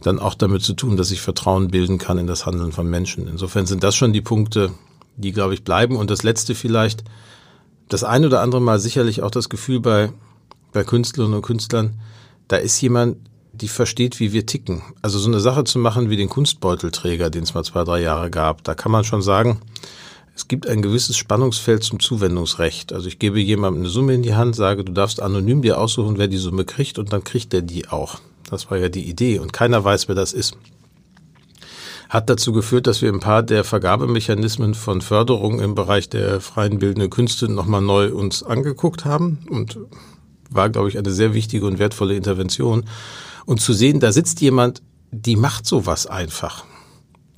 dann 0.00 0.18
auch 0.18 0.34
damit 0.34 0.62
zu 0.62 0.74
tun, 0.74 0.96
dass 0.96 1.10
ich 1.10 1.20
Vertrauen 1.20 1.68
bilden 1.68 1.98
kann 1.98 2.18
in 2.18 2.26
das 2.26 2.46
Handeln 2.46 2.72
von 2.72 2.88
Menschen. 2.88 3.26
Insofern 3.26 3.66
sind 3.66 3.82
das 3.82 3.96
schon 3.96 4.12
die 4.12 4.20
Punkte, 4.20 4.72
die, 5.16 5.32
glaube 5.32 5.54
ich, 5.54 5.64
bleiben. 5.64 5.96
Und 5.96 6.10
das 6.10 6.22
Letzte 6.22 6.54
vielleicht, 6.54 7.04
das 7.88 8.04
ein 8.04 8.24
oder 8.24 8.40
andere 8.40 8.60
Mal 8.60 8.78
sicherlich 8.78 9.22
auch 9.22 9.30
das 9.30 9.48
Gefühl 9.48 9.80
bei, 9.80 10.12
bei 10.72 10.84
Künstlerinnen 10.84 11.36
und 11.36 11.42
Künstlern, 11.42 12.00
da 12.48 12.56
ist 12.56 12.80
jemand, 12.80 13.16
die 13.52 13.68
versteht, 13.68 14.20
wie 14.20 14.32
wir 14.32 14.46
ticken. 14.46 14.82
Also 15.02 15.18
so 15.18 15.28
eine 15.28 15.40
Sache 15.40 15.64
zu 15.64 15.78
machen 15.78 16.10
wie 16.10 16.16
den 16.16 16.28
Kunstbeutelträger, 16.28 17.30
den 17.30 17.42
es 17.42 17.54
mal 17.54 17.64
zwei, 17.64 17.84
drei 17.84 18.00
Jahre 18.00 18.30
gab, 18.30 18.62
da 18.64 18.74
kann 18.74 18.92
man 18.92 19.04
schon 19.04 19.22
sagen, 19.22 19.60
es 20.34 20.46
gibt 20.46 20.68
ein 20.68 20.82
gewisses 20.82 21.16
Spannungsfeld 21.16 21.82
zum 21.82 21.98
Zuwendungsrecht. 21.98 22.92
Also 22.92 23.08
ich 23.08 23.18
gebe 23.18 23.40
jemandem 23.40 23.82
eine 23.82 23.90
Summe 23.90 24.14
in 24.14 24.22
die 24.22 24.36
Hand, 24.36 24.54
sage, 24.54 24.84
du 24.84 24.92
darfst 24.92 25.20
anonym 25.20 25.62
dir 25.62 25.80
aussuchen, 25.80 26.16
wer 26.16 26.28
die 26.28 26.36
Summe 26.36 26.64
kriegt 26.64 26.98
und 26.98 27.12
dann 27.12 27.24
kriegt 27.24 27.52
er 27.52 27.62
die 27.62 27.88
auch. 27.88 28.20
Das 28.48 28.70
war 28.70 28.78
ja 28.78 28.88
die 28.88 29.08
Idee 29.08 29.40
und 29.40 29.52
keiner 29.52 29.82
weiß, 29.82 30.06
wer 30.06 30.14
das 30.14 30.32
ist. 30.32 30.56
Hat 32.08 32.30
dazu 32.30 32.52
geführt, 32.52 32.86
dass 32.86 33.02
wir 33.02 33.12
ein 33.12 33.20
paar 33.20 33.42
der 33.42 33.64
Vergabemechanismen 33.64 34.74
von 34.74 35.02
Förderung 35.02 35.60
im 35.60 35.74
Bereich 35.74 36.08
der 36.08 36.40
freien 36.40 36.78
bildenden 36.78 37.10
Künste 37.10 37.52
nochmal 37.52 37.82
neu 37.82 38.12
uns 38.12 38.42
angeguckt 38.42 39.04
haben 39.04 39.38
und 39.50 39.78
war, 40.50 40.70
glaube 40.70 40.88
ich, 40.88 40.96
eine 40.96 41.10
sehr 41.10 41.34
wichtige 41.34 41.66
und 41.66 41.78
wertvolle 41.78 42.16
Intervention. 42.16 42.84
Und 43.44 43.60
zu 43.60 43.74
sehen, 43.74 44.00
da 44.00 44.12
sitzt 44.12 44.40
jemand, 44.40 44.82
die 45.10 45.36
macht 45.36 45.66
sowas 45.66 46.06
einfach. 46.06 46.64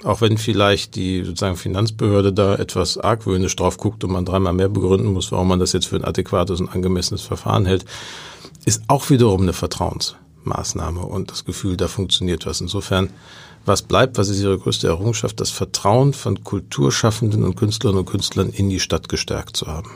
Auch 0.05 0.21
wenn 0.21 0.39
vielleicht 0.39 0.95
die 0.95 1.25
sozusagen 1.25 1.57
Finanzbehörde 1.57 2.33
da 2.33 2.55
etwas 2.55 2.97
argwöhnisch 2.97 3.57
drauf 3.57 3.77
guckt 3.77 4.03
und 4.05 4.13
man 4.13 4.25
dreimal 4.25 4.53
mehr 4.53 4.69
begründen 4.69 5.13
muss, 5.13 5.31
warum 5.33 5.49
man 5.49 5.59
das 5.59 5.73
jetzt 5.73 5.89
für 5.89 5.97
ein 5.97 6.05
adäquates 6.05 6.61
und 6.61 6.69
angemessenes 6.69 7.23
Verfahren 7.23 7.67
hält, 7.67 7.85
ist 8.65 8.83
auch 8.89 9.11
wiederum 9.11 9.43
eine 9.43 9.53
Vertrauensmaßnahme 10.41 11.01
und 11.01 11.31
das 11.31 11.45
Gefühl, 11.45 11.77
da 11.77 11.89
funktioniert 11.89 12.47
was. 12.47 12.61
Insofern, 12.61 13.11
was 13.65 13.83
bleibt, 13.83 14.19
was 14.19 14.29
ist 14.29 14.41
Ihre 14.41 14.59
größte 14.59 14.89
Errungenschaft? 14.89 15.41
Das 15.41 15.51
Vertrauen 15.51 16.13
von 16.13 16.43
Kulturschaffenden 16.45 17.45
und 17.45 17.57
Künstlerinnen 17.57 18.01
und 18.01 18.11
Künstlern 18.11 18.51
in 18.51 18.71
die 18.71 18.81
Stadt 18.81 19.09
gestärkt 19.09 19.57
zu 19.57 19.67
haben. 19.67 19.91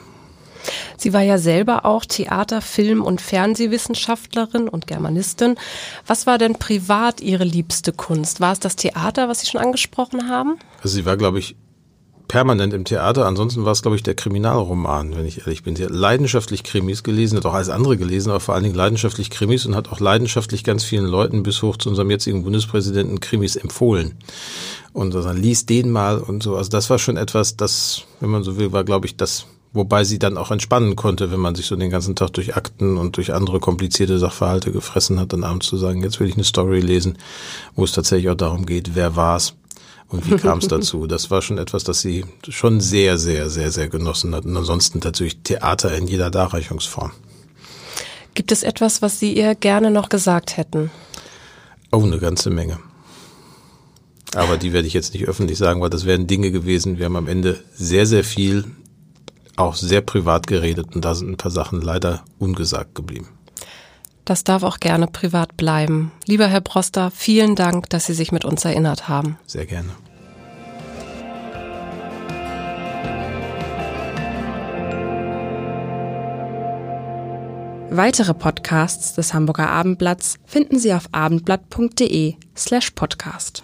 Sie 0.96 1.12
war 1.12 1.20
ja 1.20 1.36
selber 1.36 1.84
auch 1.84 2.06
Theater-, 2.06 2.62
Film- 2.62 3.02
und 3.02 3.20
Fernsehwissenschaftlerin 3.20 4.66
und 4.68 4.86
Germanistin. 4.86 5.56
Was 6.06 6.26
war 6.26 6.38
denn 6.38 6.54
privat 6.54 7.20
Ihre 7.20 7.44
liebste 7.44 7.92
Kunst? 7.92 8.40
War 8.40 8.52
es 8.52 8.60
das 8.60 8.76
Theater, 8.76 9.28
was 9.28 9.40
Sie 9.40 9.46
schon 9.46 9.60
angesprochen 9.60 10.30
haben? 10.30 10.56
Also 10.82 10.96
sie 10.96 11.04
war, 11.04 11.18
glaube 11.18 11.38
ich, 11.38 11.56
permanent 12.28 12.72
im 12.72 12.84
Theater. 12.84 13.26
Ansonsten 13.26 13.64
war 13.64 13.72
es, 13.72 13.82
glaube 13.82 13.96
ich, 13.96 14.02
der 14.02 14.14
Kriminalroman, 14.14 15.16
wenn 15.16 15.26
ich 15.26 15.40
ehrlich 15.40 15.62
bin. 15.62 15.76
Sie 15.76 15.84
hat 15.84 15.90
leidenschaftlich 15.90 16.62
Krimis 16.62 17.02
gelesen, 17.02 17.36
hat 17.36 17.46
auch 17.46 17.54
alles 17.54 17.68
andere 17.68 17.96
gelesen, 17.96 18.30
aber 18.30 18.40
vor 18.40 18.54
allen 18.54 18.64
Dingen 18.64 18.74
leidenschaftlich 18.74 19.30
Krimis 19.30 19.66
und 19.66 19.76
hat 19.76 19.90
auch 19.90 20.00
leidenschaftlich 20.00 20.64
ganz 20.64 20.84
vielen 20.84 21.06
Leuten 21.06 21.42
bis 21.42 21.62
hoch 21.62 21.76
zu 21.76 21.88
unserem 21.88 22.10
jetzigen 22.10 22.42
Bundespräsidenten 22.42 23.20
Krimis 23.20 23.56
empfohlen. 23.56 24.14
Und 24.92 25.14
also, 25.14 25.30
liest 25.32 25.70
den 25.70 25.90
mal 25.90 26.18
und 26.18 26.42
so. 26.42 26.56
Also 26.56 26.70
das 26.70 26.88
war 26.90 26.98
schon 26.98 27.16
etwas, 27.16 27.56
das, 27.56 28.04
wenn 28.20 28.30
man 28.30 28.42
so 28.42 28.58
will, 28.58 28.72
war, 28.72 28.84
glaube 28.84 29.06
ich, 29.06 29.16
das 29.16 29.46
wobei 29.74 30.04
sie 30.04 30.18
dann 30.18 30.38
auch 30.38 30.50
entspannen 30.50 30.96
konnte, 30.96 31.30
wenn 31.30 31.40
man 31.40 31.56
sich 31.56 31.66
so 31.66 31.76
den 31.76 31.90
ganzen 31.90 32.16
Tag 32.16 32.32
durch 32.32 32.56
Akten 32.56 32.96
und 32.96 33.16
durch 33.16 33.34
andere 33.34 33.58
komplizierte 33.60 34.18
Sachverhalte 34.18 34.72
gefressen 34.72 35.20
hat, 35.20 35.32
dann 35.32 35.44
abends 35.44 35.66
zu 35.66 35.76
sagen, 35.76 36.02
jetzt 36.02 36.20
will 36.20 36.28
ich 36.28 36.34
eine 36.34 36.44
Story 36.44 36.80
lesen, 36.80 37.18
wo 37.74 37.84
es 37.84 37.92
tatsächlich 37.92 38.30
auch 38.30 38.36
darum 38.36 38.64
geht, 38.64 38.94
wer 38.94 39.16
war's 39.16 39.56
und 40.08 40.30
wie 40.30 40.36
kam 40.36 40.58
es 40.58 40.68
dazu. 40.68 41.06
Das 41.06 41.30
war 41.30 41.42
schon 41.42 41.58
etwas, 41.58 41.84
das 41.84 42.00
sie 42.00 42.24
schon 42.48 42.80
sehr, 42.80 43.18
sehr, 43.18 43.50
sehr, 43.50 43.70
sehr 43.70 43.88
genossen 43.88 44.34
hat. 44.34 44.44
Und 44.44 44.56
ansonsten 44.56 45.00
natürlich 45.02 45.38
Theater 45.42 45.96
in 45.96 46.06
jeder 46.06 46.30
Darreichungsform. 46.30 47.12
Gibt 48.34 48.52
es 48.52 48.62
etwas, 48.62 49.00
was 49.00 49.20
Sie 49.20 49.36
ihr 49.36 49.54
gerne 49.54 49.90
noch 49.90 50.08
gesagt 50.08 50.56
hätten? 50.56 50.90
Oh, 51.92 52.02
eine 52.02 52.18
ganze 52.18 52.50
Menge. 52.50 52.78
Aber 54.34 54.56
die 54.56 54.72
werde 54.72 54.88
ich 54.88 54.94
jetzt 54.94 55.14
nicht 55.14 55.28
öffentlich 55.28 55.58
sagen, 55.58 55.80
weil 55.80 55.90
das 55.90 56.04
wären 56.04 56.26
Dinge 56.26 56.50
gewesen. 56.50 56.98
Wir 56.98 57.06
haben 57.06 57.16
am 57.16 57.28
Ende 57.28 57.62
sehr, 57.74 58.06
sehr 58.06 58.24
viel 58.24 58.64
auch 59.56 59.76
sehr 59.76 60.00
privat 60.00 60.46
geredet 60.46 60.94
und 60.94 61.04
da 61.04 61.14
sind 61.14 61.30
ein 61.30 61.36
paar 61.36 61.50
Sachen 61.50 61.80
leider 61.80 62.24
ungesagt 62.38 62.94
geblieben. 62.94 63.28
Das 64.24 64.42
darf 64.44 64.62
auch 64.62 64.80
gerne 64.80 65.06
privat 65.06 65.56
bleiben. 65.56 66.12
Lieber 66.26 66.46
Herr 66.46 66.62
Broster, 66.62 67.10
vielen 67.10 67.56
Dank, 67.56 67.90
dass 67.90 68.06
Sie 68.06 68.14
sich 68.14 68.32
mit 68.32 68.44
uns 68.44 68.64
erinnert 68.64 69.08
haben. 69.08 69.38
Sehr 69.46 69.66
gerne. 69.66 69.90
Weitere 77.96 78.34
Podcasts 78.34 79.14
des 79.14 79.34
Hamburger 79.34 79.70
Abendblatts 79.70 80.38
finden 80.44 80.80
Sie 80.80 80.92
auf 80.92 81.04
abendblatt.de 81.12 82.34
slash 82.56 82.90
podcast. 82.90 83.63